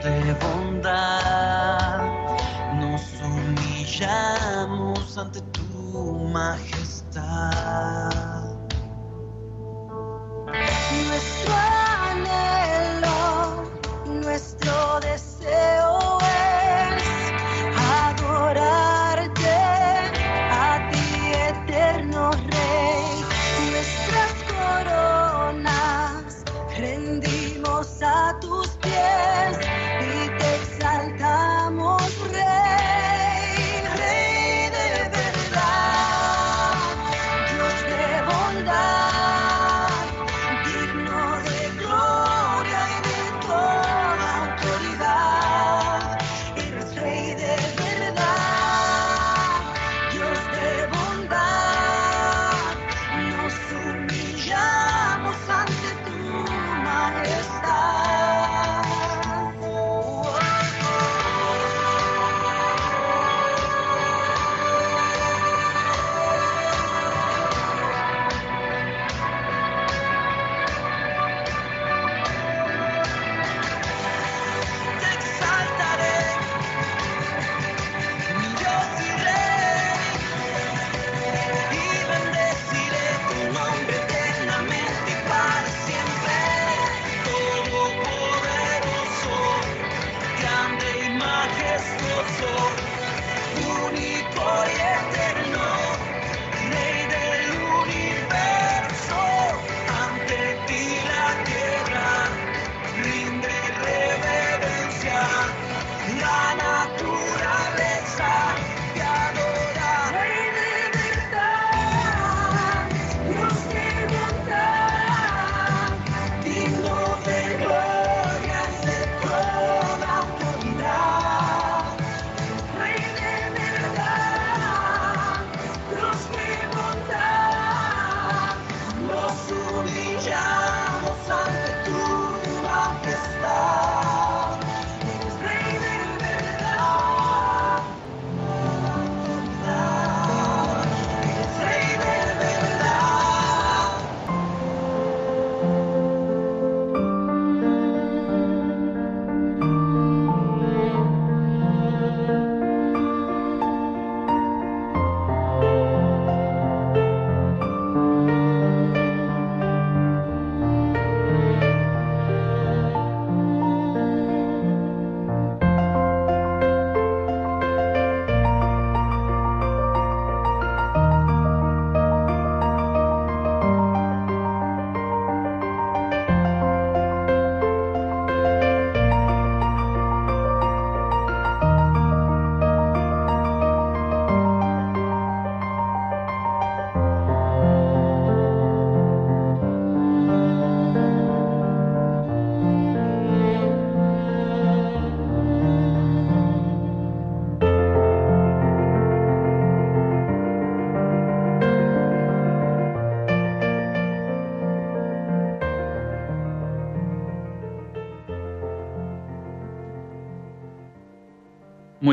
[0.03, 2.01] de bondad,
[2.75, 8.32] nos humillamos ante tu majestad.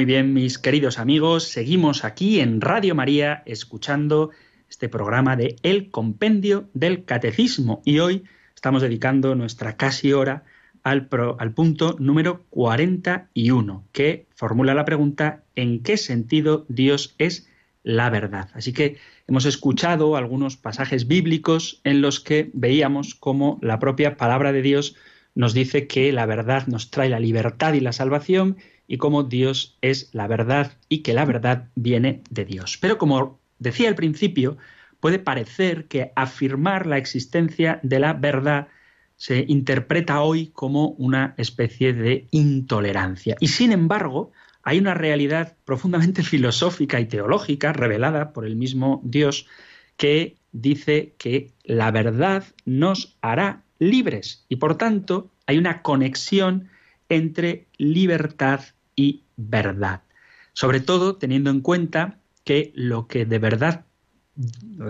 [0.00, 4.30] Muy bien, mis queridos amigos, seguimos aquí en Radio María escuchando
[4.66, 8.24] este programa de El Compendio del Catecismo y hoy
[8.54, 10.44] estamos dedicando nuestra casi hora
[10.82, 17.50] al, al punto número 41, que formula la pregunta ¿en qué sentido Dios es
[17.82, 18.48] la verdad?
[18.54, 18.96] Así que
[19.28, 24.96] hemos escuchado algunos pasajes bíblicos en los que veíamos cómo la propia palabra de Dios
[25.34, 28.56] nos dice que la verdad nos trae la libertad y la salvación
[28.90, 32.76] y cómo Dios es la verdad y que la verdad viene de Dios.
[32.76, 34.56] Pero como decía al principio,
[34.98, 38.66] puede parecer que afirmar la existencia de la verdad
[39.16, 43.36] se interpreta hoy como una especie de intolerancia.
[43.38, 44.32] Y sin embargo,
[44.64, 49.46] hay una realidad profundamente filosófica y teológica revelada por el mismo Dios
[49.96, 56.70] que dice que la verdad nos hará libres y por tanto hay una conexión
[57.08, 58.62] entre libertad
[59.00, 60.02] y verdad.
[60.52, 63.86] Sobre todo teniendo en cuenta que lo que de verdad,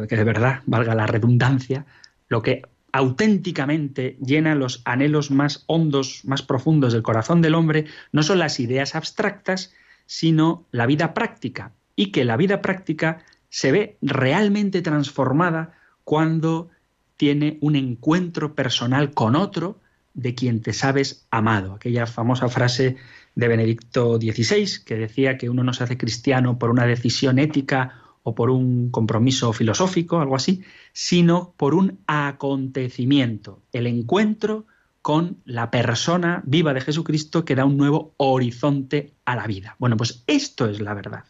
[0.09, 1.87] que de verdad valga la redundancia,
[2.29, 8.25] lo que auténticamente llena los anhelos más hondos, más profundos del corazón del hombre, no
[8.25, 9.73] son las ideas abstractas,
[10.07, 11.73] sino la vida práctica.
[11.95, 16.71] Y que la vida práctica se ve realmente transformada cuando
[17.17, 19.79] tiene un encuentro personal con otro
[20.15, 21.75] de quien te sabes amado.
[21.75, 22.97] Aquella famosa frase
[23.35, 28.03] de Benedicto XVI que decía que uno no se hace cristiano por una decisión ética
[28.23, 30.63] o por un compromiso filosófico, algo así,
[30.93, 34.67] sino por un acontecimiento, el encuentro
[35.03, 39.77] con la persona viva de Jesucristo que da un nuevo horizonte a la vida.
[39.79, 41.25] Bueno, pues esto es la verdad.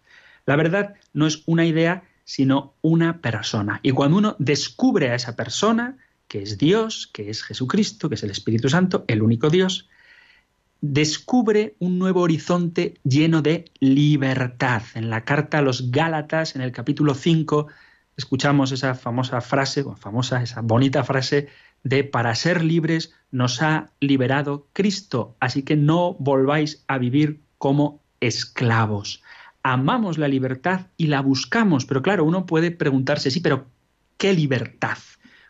[0.47, 3.79] La verdad no es una idea, sino una persona.
[3.83, 8.23] Y cuando uno descubre a esa persona, que es Dios, que es Jesucristo, que es
[8.25, 9.89] el Espíritu Santo, el único Dios,
[10.81, 14.83] descubre un nuevo horizonte lleno de libertad.
[14.95, 17.67] En la carta a los Gálatas, en el capítulo 5,
[18.17, 21.49] escuchamos esa famosa frase, famosa, esa bonita frase
[21.83, 28.03] de para ser libres nos ha liberado Cristo, así que no volváis a vivir como
[28.21, 29.23] esclavos.
[29.63, 33.67] Amamos la libertad y la buscamos, pero claro, uno puede preguntarse, sí, pero
[34.17, 34.99] ¿qué libertad?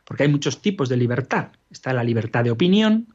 [0.04, 1.52] Porque hay muchos tipos de libertad.
[1.70, 3.14] Está la libertad de opinión,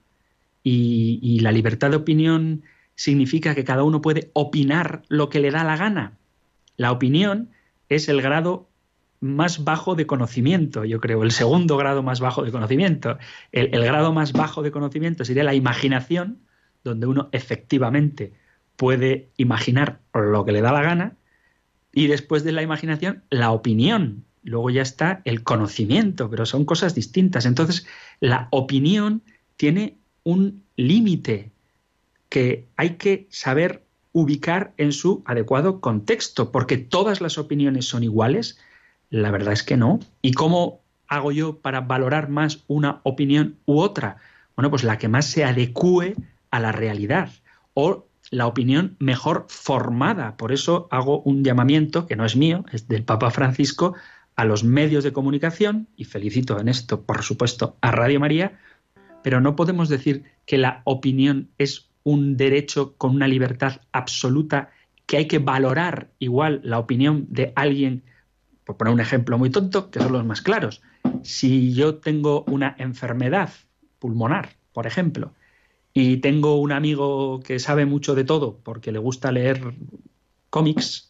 [0.67, 2.63] y, la libertad de opinión
[2.95, 6.17] significa que cada uno puede opinar lo que le da la gana.
[6.75, 7.51] La opinión
[7.87, 8.67] es el grado
[9.19, 13.19] más bajo de conocimiento, yo creo, el segundo grado más bajo de conocimiento.
[13.51, 16.39] El, grado más bajo de conocimiento sería la imaginación,
[16.83, 18.33] donde uno efectivamente
[18.75, 21.15] puede imaginar lo que le da la gana,
[21.93, 24.25] y después de la imaginación, la opinión.
[24.41, 27.45] Luego ya está el conocimiento, pero son cosas distintas.
[27.45, 27.87] Entonces,
[28.19, 29.23] la opinión
[29.57, 31.51] tiene un límite
[32.27, 38.57] que hay que saber ubicar en su adecuado contexto, porque todas las opiniones son iguales.
[39.09, 39.99] La verdad es que no.
[40.21, 44.17] ¿Y cómo hago yo para valorar más una opinión u otra?
[44.55, 46.15] Bueno, pues la que más se adecue
[46.49, 47.29] a la realidad
[47.73, 50.37] o la opinión mejor formada.
[50.37, 53.93] Por eso hago un llamamiento, que no es mío, es del Papa Francisco,
[54.35, 58.59] a los medios de comunicación, y felicito en esto, por supuesto, a Radio María,
[59.25, 64.69] pero no podemos decir que la opinión es un derecho con una libertad absoluta,
[65.07, 68.03] que hay que valorar igual la opinión de alguien,
[68.65, 70.83] por poner un ejemplo muy tonto, que son los más claros.
[71.23, 73.49] Si yo tengo una enfermedad
[73.97, 75.33] pulmonar, por ejemplo,
[75.91, 79.73] y tengo un amigo que sabe mucho de todo porque le gusta leer
[80.51, 81.09] cómics,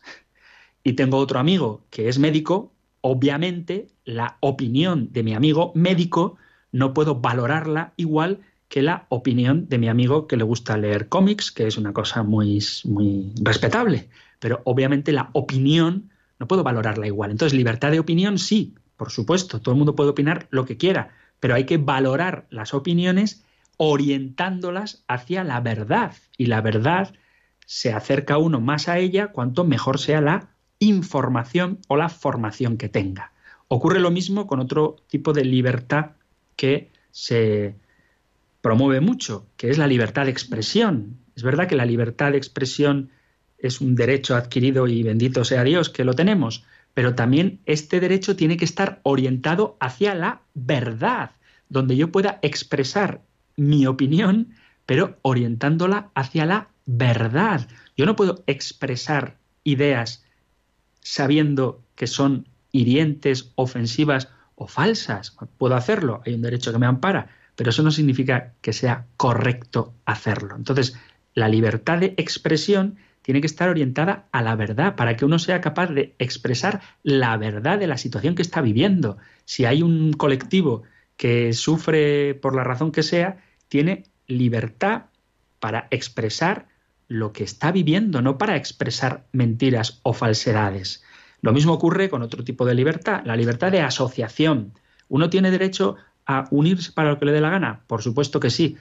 [0.86, 6.38] y tengo otro amigo que es médico, obviamente la opinión de mi amigo médico
[6.76, 11.50] no puedo valorarla igual que la opinión de mi amigo que le gusta leer cómics,
[11.50, 14.10] que es una cosa muy, muy respetable.
[14.40, 17.32] Pero obviamente la opinión no puedo valorarla igual.
[17.32, 21.12] Entonces, libertad de opinión sí, por supuesto, todo el mundo puede opinar lo que quiera,
[21.40, 23.46] pero hay que valorar las opiniones
[23.78, 26.12] orientándolas hacia la verdad.
[26.38, 27.14] Y la verdad
[27.66, 30.50] se acerca uno más a ella cuanto mejor sea la
[30.80, 33.32] información o la formación que tenga.
[33.70, 36.12] Ocurre lo mismo con otro tipo de libertad
[36.56, 37.76] que se
[38.62, 41.18] promueve mucho, que es la libertad de expresión.
[41.36, 43.12] Es verdad que la libertad de expresión
[43.58, 48.36] es un derecho adquirido y bendito sea Dios que lo tenemos, pero también este derecho
[48.36, 51.32] tiene que estar orientado hacia la verdad,
[51.70, 53.22] donde yo pueda expresar
[53.58, 57.68] mi opinión, pero orientándola hacia la verdad.
[57.98, 60.26] Yo no puedo expresar ideas
[61.02, 65.36] sabiendo que son hirientes, ofensivas o falsas.
[65.58, 69.94] Puedo hacerlo, hay un derecho que me ampara, pero eso no significa que sea correcto
[70.06, 70.56] hacerlo.
[70.56, 70.98] Entonces,
[71.34, 75.60] la libertad de expresión tiene que estar orientada a la verdad, para que uno sea
[75.60, 79.18] capaz de expresar la verdad de la situación que está viviendo.
[79.46, 80.84] Si hay un colectivo
[81.18, 85.06] que sufre por la razón que sea, tiene libertad
[85.60, 86.68] para expresar
[87.08, 91.04] lo que está viviendo, no para expresar mentiras o falsedades.
[91.46, 94.74] Lo mismo ocurre con otro tipo de libertad, la libertad de asociación.
[95.10, 97.84] ¿Uno tiene derecho a unirse para lo que le dé la gana?
[97.86, 98.78] Por supuesto que sí,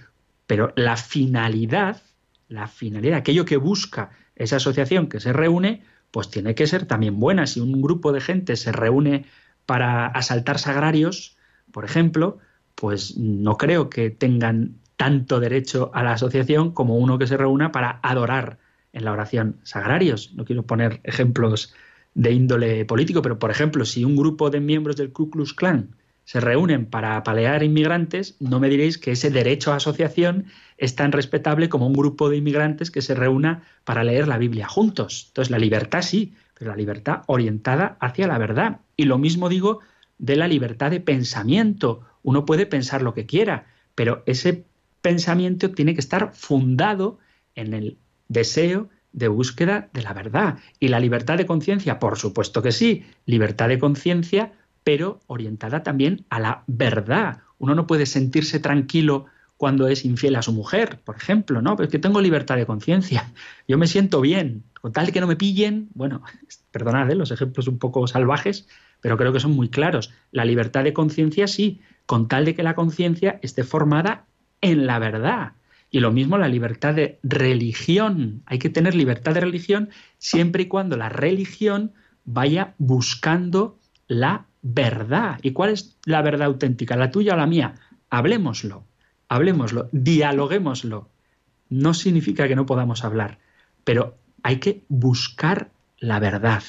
[0.46, 2.00] pero la finalidad,
[2.48, 7.20] la finalidad, aquello que busca esa asociación que se reúne, pues tiene que ser también
[7.20, 7.46] buena.
[7.46, 9.26] Si un grupo de gente se reúne
[9.66, 11.36] para asaltar sagrarios,
[11.70, 12.38] por ejemplo,
[12.76, 17.72] pues no creo que tengan tanto derecho a la asociación como uno que se reúna
[17.72, 18.56] para adorar
[18.94, 20.32] en la oración sagrarios.
[20.32, 21.74] No quiero poner ejemplos
[22.14, 25.96] de índole político, pero por ejemplo, si un grupo de miembros del Ku Klux Klan
[26.24, 30.46] se reúnen para apalear inmigrantes, no me diréis que ese derecho a asociación
[30.78, 34.66] es tan respetable como un grupo de inmigrantes que se reúna para leer la Biblia
[34.66, 35.26] juntos.
[35.28, 38.80] Entonces, la libertad sí, pero la libertad orientada hacia la verdad.
[38.96, 39.80] Y lo mismo digo
[40.18, 42.00] de la libertad de pensamiento.
[42.22, 44.64] Uno puede pensar lo que quiera, pero ese
[45.02, 47.18] pensamiento tiene que estar fundado
[47.54, 47.98] en el
[48.28, 50.58] deseo de búsqueda de la verdad.
[50.78, 54.52] Y la libertad de conciencia, por supuesto que sí, libertad de conciencia
[54.84, 57.38] pero orientada también a la verdad.
[57.58, 59.24] Uno no puede sentirse tranquilo
[59.56, 61.74] cuando es infiel a su mujer, por ejemplo, ¿no?
[61.74, 63.32] Pero es que tengo libertad de conciencia.
[63.68, 66.22] Yo me siento bien, con tal que no me pillen, bueno,
[66.70, 67.14] perdonad ¿eh?
[67.14, 68.68] los ejemplos un poco salvajes,
[69.00, 70.12] pero creo que son muy claros.
[70.30, 74.26] La libertad de conciencia sí, con tal de que la conciencia esté formada
[74.60, 75.52] en la verdad.
[75.94, 78.42] Y lo mismo la libertad de religión.
[78.46, 81.92] Hay que tener libertad de religión siempre y cuando la religión
[82.24, 83.78] vaya buscando
[84.08, 85.38] la verdad.
[85.40, 86.96] ¿Y cuál es la verdad auténtica?
[86.96, 87.76] ¿La tuya o la mía?
[88.10, 88.82] Hablemoslo,
[89.28, 91.10] hablemoslo, dialoguémoslo.
[91.68, 93.38] No significa que no podamos hablar,
[93.84, 95.70] pero hay que buscar
[96.00, 96.64] la verdad.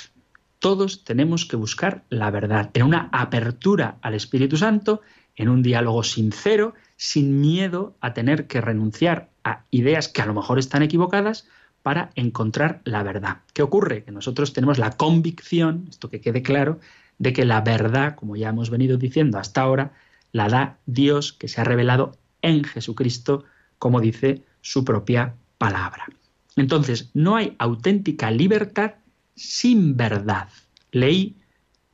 [0.59, 5.01] Todos tenemos que buscar la verdad en una apertura al Espíritu Santo,
[5.35, 10.33] en un diálogo sincero, sin miedo a tener que renunciar a ideas que a lo
[10.33, 11.47] mejor están equivocadas
[11.83, 13.37] para encontrar la verdad.
[13.53, 14.03] ¿Qué ocurre?
[14.03, 16.79] Que nosotros tenemos la convicción, esto que quede claro,
[17.19, 19.93] de que la verdad, como ya hemos venido diciendo hasta ahora,
[20.31, 23.43] la da Dios que se ha revelado en Jesucristo,
[23.77, 26.07] como dice su propia palabra.
[26.55, 28.95] Entonces, no hay auténtica libertad
[29.35, 30.49] sin verdad.
[30.91, 31.35] Leí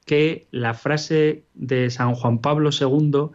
[0.05, 3.31] que la frase de San Juan Pablo II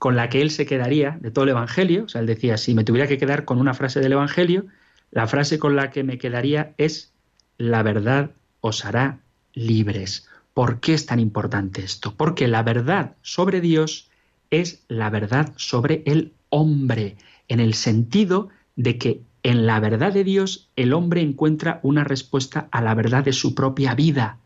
[0.00, 2.72] con la que él se quedaría de todo el Evangelio, o sea, él decía, si
[2.74, 4.64] me tuviera que quedar con una frase del Evangelio,
[5.10, 7.12] la frase con la que me quedaría es,
[7.58, 8.30] la verdad
[8.62, 9.20] os hará
[9.52, 10.26] libres.
[10.54, 12.14] ¿Por qué es tan importante esto?
[12.16, 14.08] Porque la verdad sobre Dios
[14.48, 20.24] es la verdad sobre el hombre, en el sentido de que en la verdad de
[20.24, 24.38] Dios el hombre encuentra una respuesta a la verdad de su propia vida.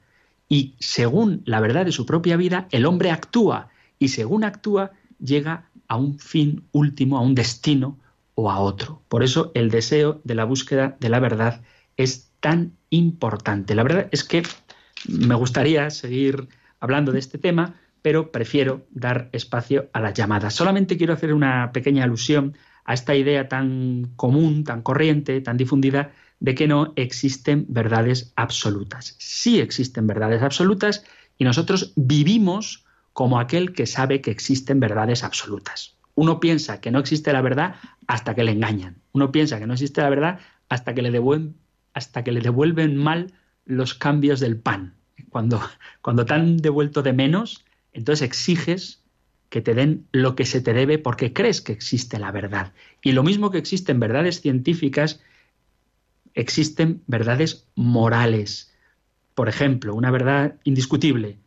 [0.49, 3.69] Y según la verdad de su propia vida, el hombre actúa.
[4.01, 4.91] Y según actúa,
[5.25, 7.99] llega a un fin último, a un destino
[8.35, 9.03] o a otro.
[9.09, 11.63] Por eso el deseo de la búsqueda de la verdad
[11.97, 13.75] es tan importante.
[13.75, 14.43] La verdad es que
[15.09, 16.49] me gustaría seguir
[16.81, 20.55] hablando de este tema, pero prefiero dar espacio a las llamadas.
[20.55, 26.13] Solamente quiero hacer una pequeña alusión a esta idea tan común, tan corriente, tan difundida,
[26.41, 29.17] de que no existen verdades absolutas.
[29.19, 31.05] Sí existen verdades absolutas
[31.39, 32.84] y nosotros vivimos
[33.15, 35.97] como aquel que sabe que existen verdades absolutas.
[36.17, 38.97] Uno piensa que no existe la verdad hasta que le engañan.
[39.13, 41.55] Uno piensa que no existe la verdad hasta que le devuelven,
[41.95, 43.33] hasta que le devuelven mal
[43.65, 44.95] los cambios del pan.
[45.31, 45.63] Cuando,
[46.03, 49.01] cuando te han devuelto de menos, entonces exiges
[49.49, 52.73] que te den lo que se te debe porque crees que existe la verdad.
[53.01, 55.21] Y lo mismo que existen verdades científicas,
[56.35, 58.75] existen verdades morales.
[59.37, 61.39] Por ejemplo, una verdad indiscutible.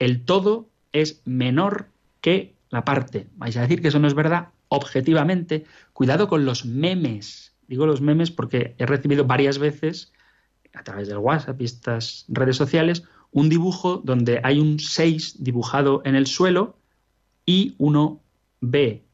[0.00, 1.88] El todo es menor
[2.20, 3.28] que la parte.
[3.36, 4.48] ¿Vais a decir que eso no es verdad?
[4.68, 7.54] Objetivamente, cuidado con los memes.
[7.68, 10.12] Digo los memes porque he recibido varias veces
[10.74, 16.02] a través del WhatsApp y estas redes sociales, un dibujo donde hay un 6 dibujado
[16.04, 16.78] en el suelo
[17.44, 18.22] y uno
[18.60, 19.04] ve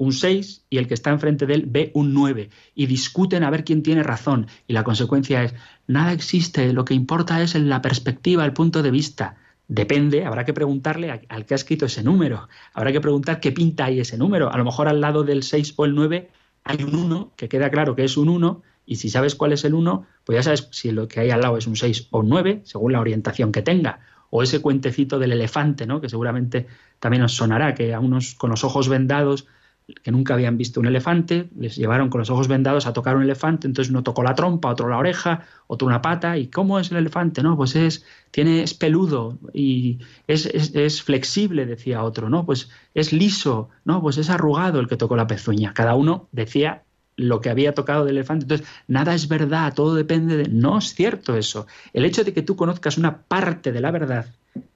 [0.00, 3.50] un 6 y el que está enfrente de él ve un 9 y discuten a
[3.50, 5.54] ver quién tiene razón y la consecuencia es
[5.86, 9.36] nada existe, lo que importa es en la perspectiva, el punto de vista.
[9.70, 13.84] Depende, habrá que preguntarle al que ha escrito ese número, habrá que preguntar qué pinta
[13.84, 14.52] ahí ese número.
[14.52, 16.28] A lo mejor al lado del 6 o el 9
[16.64, 19.64] hay un 1, que queda claro que es un 1, y si sabes cuál es
[19.64, 22.18] el 1, pues ya sabes si lo que hay al lado es un 6 o
[22.18, 24.00] un 9, según la orientación que tenga.
[24.30, 26.00] O ese cuentecito del elefante, ¿no?
[26.00, 26.66] que seguramente
[26.98, 29.46] también os sonará, que a unos con los ojos vendados
[30.02, 33.22] que nunca habían visto un elefante, les llevaron con los ojos vendados a tocar un
[33.22, 36.90] elefante, entonces uno tocó la trompa, otro la oreja, otro una pata, ¿y cómo es
[36.90, 37.42] el elefante?
[37.42, 42.44] No, pues es, tiene, es peludo y es, es, flexible, decía otro, ¿no?
[42.46, 44.00] Pues es liso, ¿no?
[44.02, 45.74] Pues es arrugado el que tocó la pezuña.
[45.74, 46.82] Cada uno decía
[47.16, 48.44] lo que había tocado del elefante.
[48.44, 50.48] Entonces, nada es verdad, todo depende de...
[50.48, 51.66] No es cierto eso.
[51.92, 54.26] El hecho de que tú conozcas una parte de la verdad,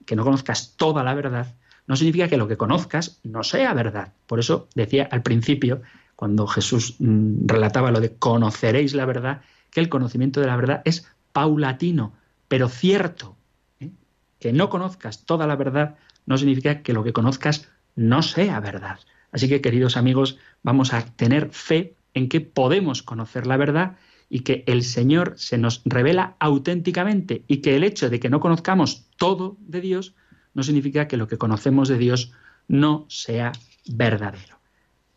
[0.05, 1.55] que no conozcas toda la verdad,
[1.87, 4.13] no significa que lo que conozcas no sea verdad.
[4.27, 5.83] Por eso decía al principio,
[6.17, 10.83] cuando Jesús mm, relataba lo de conoceréis la verdad, que el conocimiento de la verdad
[10.85, 12.15] es paulatino,
[12.49, 13.37] pero cierto.
[13.81, 13.91] ¿eh?
[14.39, 18.99] Que no conozcas toda la verdad no significa que lo que conozcas no sea verdad.
[19.33, 23.97] Así que, queridos amigos, vamos a tener fe en que podemos conocer la verdad
[24.31, 28.41] y que el Señor se nos revela auténticamente y que el hecho de que no
[28.41, 30.15] conozcamos todo de Dios
[30.55, 32.33] no significa que lo que conocemos de Dios
[32.69, 33.53] no sea
[33.87, 34.59] verdadero.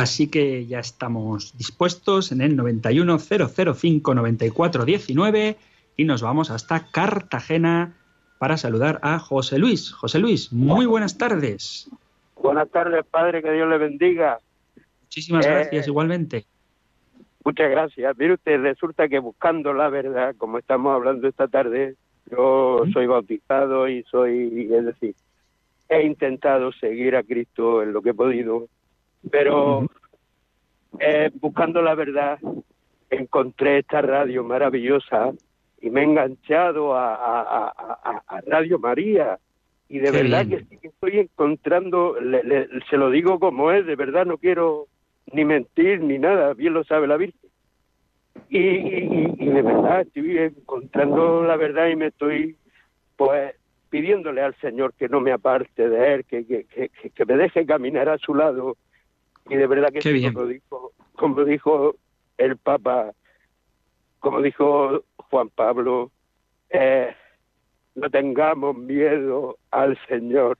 [0.00, 5.56] Así que ya estamos dispuestos en el 910059419
[5.94, 7.92] y nos vamos hasta Cartagena
[8.38, 9.92] para saludar a José Luis.
[9.92, 11.90] José Luis, muy buenas tardes.
[12.42, 14.38] Buenas tardes, padre, que Dios le bendiga.
[15.02, 16.46] Muchísimas eh, gracias, igualmente.
[17.44, 18.16] Muchas gracias.
[18.16, 21.96] Mire usted, resulta que buscando la verdad, como estamos hablando esta tarde,
[22.30, 25.14] yo soy bautizado y soy, es decir,
[25.90, 28.68] he intentado seguir a Cristo en lo que he podido
[29.28, 29.86] pero
[30.98, 32.38] eh, buscando la verdad
[33.10, 35.32] encontré esta radio maravillosa
[35.80, 37.72] y me he enganchado a,
[38.46, 39.38] Radio María.
[39.88, 42.16] Y de verdad que, estoy encontrando,
[42.88, 44.86] se lo digo como es, de verdad no quiero
[45.32, 47.50] ni mentir ni nada, bien lo sabe la Virgen.
[48.48, 52.56] Y, y, de verdad estoy encontrando la verdad y me estoy
[53.16, 53.54] pues
[53.90, 58.08] pidiéndole al Señor que no me aparte de Él, que, que, que me deje caminar
[58.08, 58.76] a su lado
[59.50, 61.96] y de verdad que sí, como dijo, como dijo
[62.38, 63.12] el Papa,
[64.20, 66.10] como dijo Juan Pablo,
[66.70, 67.14] eh,
[67.94, 70.58] no tengamos miedo al Señor.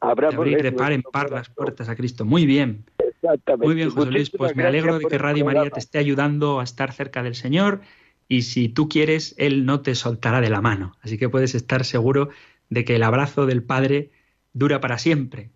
[0.00, 2.24] Abrir de par en par las puertas a Cristo.
[2.24, 2.84] Muy bien.
[2.98, 3.66] Exactamente.
[3.66, 4.30] Muy bien, José Luis.
[4.30, 7.80] Pues me alegro de que Radio María te esté ayudando a estar cerca del Señor
[8.28, 10.92] y si tú quieres, Él no te soltará de la mano.
[11.00, 12.28] Así que puedes estar seguro
[12.68, 14.10] de que el abrazo del Padre
[14.52, 15.50] dura para siempre.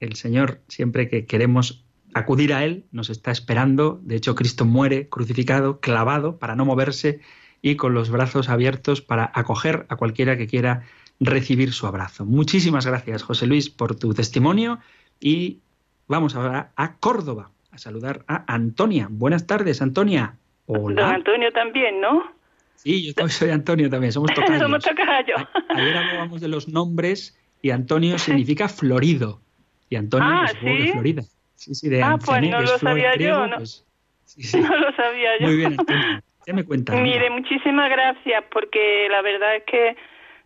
[0.00, 1.83] El Señor, siempre que queremos
[2.14, 4.00] acudir a Él, nos está esperando.
[4.02, 7.20] De hecho, Cristo muere crucificado, clavado, para no moverse
[7.60, 10.82] y con los brazos abiertos para acoger a cualquiera que quiera
[11.20, 12.24] recibir su abrazo.
[12.24, 14.78] Muchísimas gracias, José Luis, por tu testimonio
[15.20, 15.60] y
[16.06, 19.08] vamos ahora a Córdoba a saludar a Antonia.
[19.10, 20.36] Buenas tardes, Antonia.
[20.66, 21.10] Hola.
[21.10, 22.22] Antonio también, ¿no?
[22.76, 24.60] Sí, yo soy Antonio también, somos tocayos.
[24.60, 25.40] somos tocayos.
[25.70, 29.40] Ayer hablábamos de los nombres y Antonio significa florido.
[29.88, 31.22] Y Antonio ah, es de Florida.
[31.64, 33.56] Sí, sí, de ah, pues no lo sabía yo, ¿no?
[33.56, 33.86] Pues,
[34.54, 35.46] no lo sabía yo.
[35.46, 35.76] Muy bien,
[36.44, 37.00] ¿Qué me cuentas?
[37.00, 39.96] Mire, muchísimas gracias, porque la verdad es que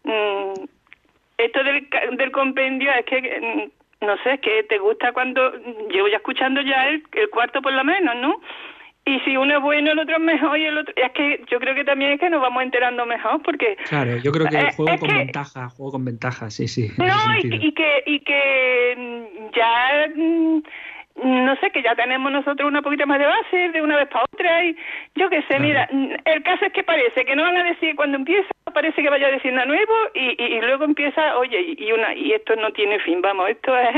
[0.04, 0.64] mm,
[1.38, 5.50] esto del, del compendio es que, mm, no sé, es que te gusta cuando,
[5.90, 8.40] llevo ya escuchando ya el, el cuarto por lo menos, ¿no?
[9.04, 10.92] Y si uno es bueno, el otro es mejor y el otro...
[10.94, 13.76] Es que yo creo que también es que nos vamos enterando mejor porque...
[13.88, 16.90] Claro, yo creo que Eh, juego con que- ventaja, juego con ventaja, sí, sí.
[16.98, 17.06] No,
[17.42, 20.62] y, y que, y que mm, ya, mm,
[21.22, 24.24] no sé, que ya tenemos nosotros una poquita más de base de una vez para
[24.32, 24.76] otra y
[25.14, 25.62] yo qué sé, Claro.
[25.64, 29.02] mira, mm, el caso es que parece que no van a decir cuando empieza, parece
[29.02, 32.32] que vaya a decir nada nuevo y, y, y luego empieza, oye, y, una y
[32.32, 33.96] esto no tiene fin, vamos, esto es...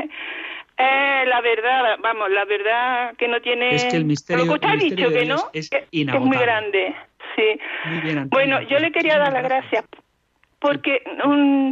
[0.78, 3.74] eh, la verdad, vamos, la verdad que no tiene...
[3.74, 6.38] Es que el misterio- Lo que usted ha dicho que no, es que- es muy
[6.38, 6.94] grande,
[7.36, 7.60] sí.
[7.84, 9.84] Muy bien, Bueno, yo le quería dar las gracias
[10.58, 11.02] porque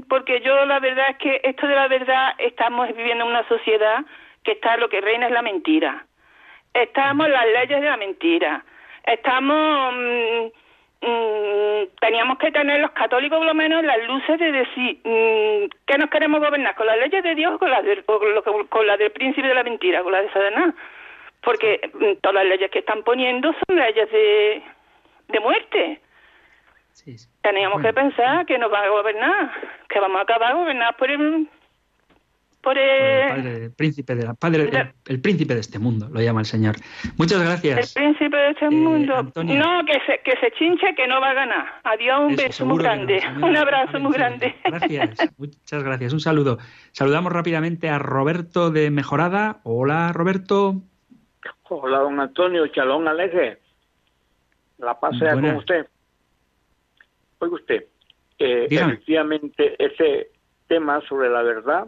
[0.08, 3.98] porque yo la verdad es que esto de la verdad estamos viviendo en una sociedad
[4.48, 6.06] que está lo que reina es la mentira.
[6.72, 8.64] Estamos en las leyes de la mentira.
[9.04, 15.00] Estamos mm, mm, teníamos que tener los católicos por lo menos las luces de decir
[15.04, 18.42] mm, que nos queremos gobernar con las leyes de Dios o con las del, o
[18.42, 20.74] con con la del príncipe de la mentira, con la de Satanás.
[21.42, 24.62] Porque mm, todas las leyes que están poniendo son leyes de
[25.28, 26.00] de muerte.
[26.92, 27.28] Sí, sí.
[27.42, 29.50] Teníamos Bueno, que pensar que nos van a gobernar,
[29.90, 31.48] que vamos a acabar gobernados por el...
[32.60, 36.08] Por el el, padre, el príncipe de la, padre, el, el príncipe de este mundo,
[36.12, 36.74] lo llama el Señor.
[37.16, 37.94] Muchas el gracias.
[37.94, 39.16] príncipe de este Eh, mundo.
[39.16, 39.58] Antonio.
[39.58, 41.66] No, que se, que se chinche, que no va a ganar.
[41.84, 43.22] Adiós, un Eso, beso muy no, grande.
[43.42, 44.54] Un abrazo muy grande.
[44.64, 46.12] Gracias, muchas gracias.
[46.12, 46.58] Un saludo.
[46.92, 49.60] Saludamos rápidamente a Roberto de Mejorada.
[49.62, 50.82] Hola, Roberto.
[51.70, 53.58] Hola, don Antonio, Chalón Aleje.
[54.78, 55.50] La paz sea Buenas.
[55.52, 55.86] con usted.
[57.40, 57.84] Oiga usted,
[58.40, 60.30] eh, efectivamente ese
[60.66, 61.86] tema sobre la verdad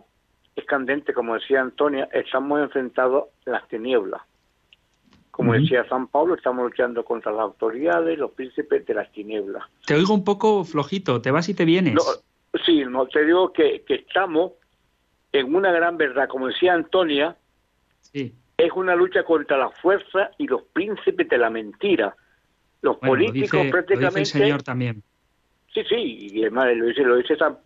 [0.61, 4.23] es candente, como decía Antonia, estamos enfrentados a las tinieblas.
[5.31, 9.65] Como decía San Pablo, estamos luchando contra las autoridades, los príncipes de las tinieblas.
[9.87, 11.95] Te oigo un poco flojito, te vas y te vienes.
[11.95, 12.03] No,
[12.67, 14.53] sí, no, te digo que, que estamos
[15.33, 17.37] en una gran verdad, como decía Antonia,
[18.01, 18.35] Sí.
[18.59, 22.15] es una lucha contra la fuerza y los príncipes de la mentira.
[22.83, 24.21] Los Bueno, lo políticos dice, lo dice prácticamente...
[24.21, 25.03] el Señor también.
[25.73, 27.57] Sí, sí, y además lo dice, lo dice San...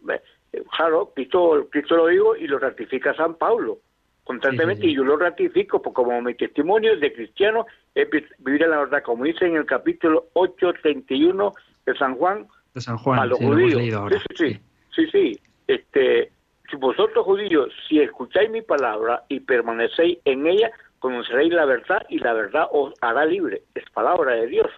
[0.57, 3.78] eh, Claro, Cristo, Cristo lo dijo y lo ratifica San Pablo
[4.24, 4.92] constantemente Sí, sí, sí.
[4.94, 8.78] y yo lo ratifico porque como mi testimonio de cristiano es vi- vivir en la
[8.78, 11.52] verdad, como dice en el capítulo 8.31
[11.84, 13.74] de San Juan, De San Juan, a los lo judíos.
[13.80, 14.18] leído ahora.
[14.18, 14.61] Sí, sí, sí,
[14.94, 15.40] sí, sí.
[15.68, 16.30] Este,
[16.70, 22.18] si vosotros judíos, si escucháis mi palabra y permanecéis en ella, conoceréis la verdad y
[22.18, 23.62] la verdad os hará libre.
[23.74, 24.70] Es palabra de Dios.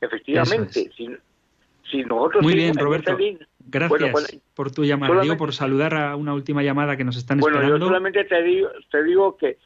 [0.00, 0.94] Efectivamente, es.
[0.94, 1.08] si,
[1.90, 3.16] si nosotros Muy bien, en Roberto.
[3.66, 5.22] Gracias Bueno, bueno, por tu llamada.
[5.22, 7.86] Digo, por saludar a una última llamada que nos están Bueno, yo esperando.
[7.86, 9.58] solamente te digo, te digo que,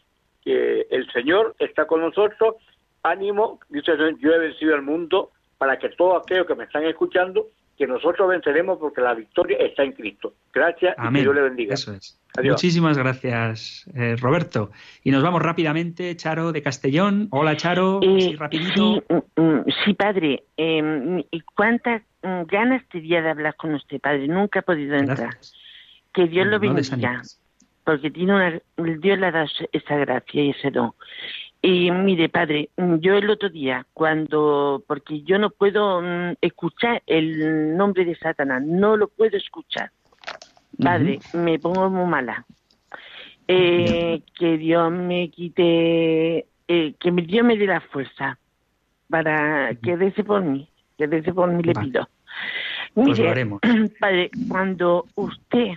[0.43, 2.57] que el Señor está con nosotros.
[3.03, 7.49] Ánimo, dice yo he vencido al mundo para que todos aquellos que me están escuchando,
[7.79, 10.35] que nosotros venceremos porque la victoria está en Cristo.
[10.53, 11.23] Gracias y que Amén.
[11.23, 11.75] Dios le bendiga.
[11.75, 12.19] Eso es.
[12.37, 12.55] Adiós.
[12.55, 14.71] Muchísimas gracias, eh, Roberto.
[15.05, 17.29] Y nos vamos rápidamente, Charo de Castellón.
[17.31, 18.01] Hola, Charo.
[18.03, 18.97] Eh, Sí, rapidito.
[19.09, 20.43] sí, mm, mm, sí, padre.
[20.57, 24.27] eh, ¿Y cuántas mm, ganas tenía de hablar con usted, padre?
[24.29, 25.17] Nunca he podido entrar.
[25.19, 25.55] Gracias.
[26.13, 27.41] Que Dios lo No bendiga, desanimes.
[27.85, 28.61] porque tiene una,
[28.99, 30.93] Dios le ha dado esa gracia y ese don.
[31.61, 37.03] Y mire, padre, mm, yo el otro día, cuando, porque yo no puedo mm, escuchar
[37.07, 39.91] el nombre de Satanás, no lo puedo escuchar.
[40.81, 42.47] Padre, me pongo muy mala.
[43.49, 48.39] Eh, que Dios me quite, eh, que Dios me dé la fuerza
[49.09, 52.09] para que dese por mí, que dese por mí le pido.
[52.95, 53.61] Pues haremos.
[54.01, 55.73] padre, cuando usted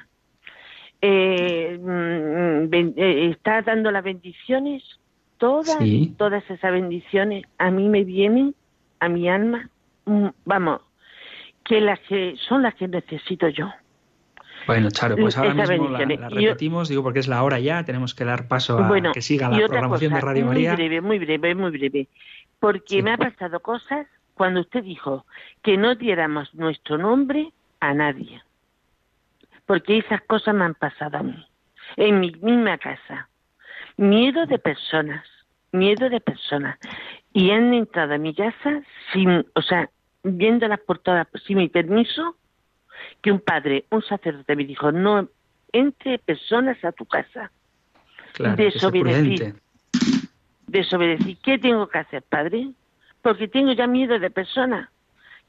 [1.02, 4.84] eh, mm, ben- eh, está dando las bendiciones,
[5.42, 6.14] todas, Sí.
[6.18, 8.54] todas esas bendiciones a mí me vienen,
[9.00, 9.70] a mi alma,
[10.06, 10.82] mm, vamos,
[11.66, 13.70] que las que son las que necesito yo.
[14.68, 17.84] Bueno, Charo, pues ahora Esa mismo la, yo- repetimos, digo porque es la hora ya,
[17.84, 20.76] tenemos que dar paso a bueno, que siga la programación cosa, de Radio muy María.
[20.76, 22.08] breve, muy breve, muy breve,
[22.60, 23.02] porque Sí.
[23.02, 25.26] me ha pasado cosas cuando usted dijo
[25.64, 28.44] que no diéramos nuestro nombre a nadie,
[29.66, 31.48] porque esas cosas me han pasado a mí,
[31.98, 33.28] en mi misma casa,
[34.02, 35.24] miedo de personas,
[35.72, 36.78] miedo de personas,
[37.34, 38.82] y han entrado a mi casa
[39.14, 39.90] sin, o sea,
[40.24, 42.36] viéndolas por todas, sin mi permiso,
[43.22, 45.30] que un padre, un sacerdote me dijo, no
[45.72, 47.52] entre personas a tu casa
[48.34, 49.54] Claro, desobedecí.
[50.68, 51.36] desobedecí.
[51.36, 52.72] ¿Qué tengo que hacer, padre?
[53.22, 54.90] Porque tengo ya miedo de personas.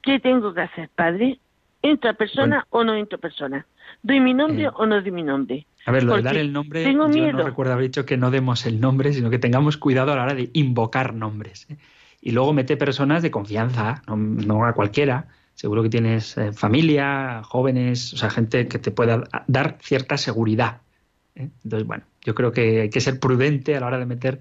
[0.03, 1.39] ¿Qué tengo que hacer, padre?
[1.81, 3.67] ¿Entro a persona o no entro a persona?
[4.03, 5.67] ¿Doy mi nombre Eh, o no doy mi nombre?
[5.85, 8.31] A ver, lo de dar el nombre, tengo yo no recuerdo haber dicho que no
[8.31, 11.67] demos el nombre, sino que tengamos cuidado a la hora de invocar nombres.
[11.71, 11.77] ¿eh?
[12.23, 15.27] y luego mete personas de confianza, no, a cualquiera.
[15.55, 20.81] Seguro que tienes eh, familia, jóvenes, o sea, gente que te pueda dar cierta seguridad.
[21.35, 21.51] ¿eh?
[21.65, 24.41] Entonces, bueno, yo creo que hay que ser prudente a la hora de meter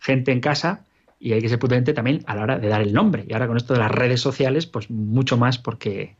[0.00, 0.84] gente en casa
[1.18, 3.24] y hay que ser prudente también a la hora de dar el nombre.
[3.26, 6.16] Y ahora con esto de las redes sociales, pues mucho más porque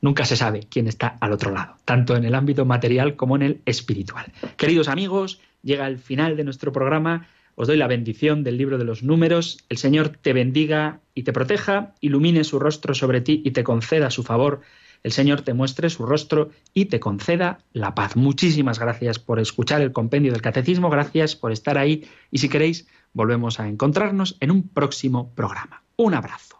[0.00, 3.42] nunca se sabe quién está al otro lado, tanto en el ámbito material como en
[3.42, 4.32] el espiritual.
[4.56, 7.28] Queridos amigos, llega el final de nuestro programa.
[7.54, 9.58] Os doy la bendición del libro de los números.
[9.68, 14.10] El Señor te bendiga y te proteja, ilumine su rostro sobre ti y te conceda
[14.10, 14.60] su favor.
[15.02, 18.16] El Señor te muestre su rostro y te conceda la paz.
[18.16, 22.86] Muchísimas gracias por escuchar el compendio del catecismo, gracias por estar ahí y si queréis
[23.12, 25.82] volvemos a encontrarnos en un próximo programa.
[25.96, 26.59] Un abrazo.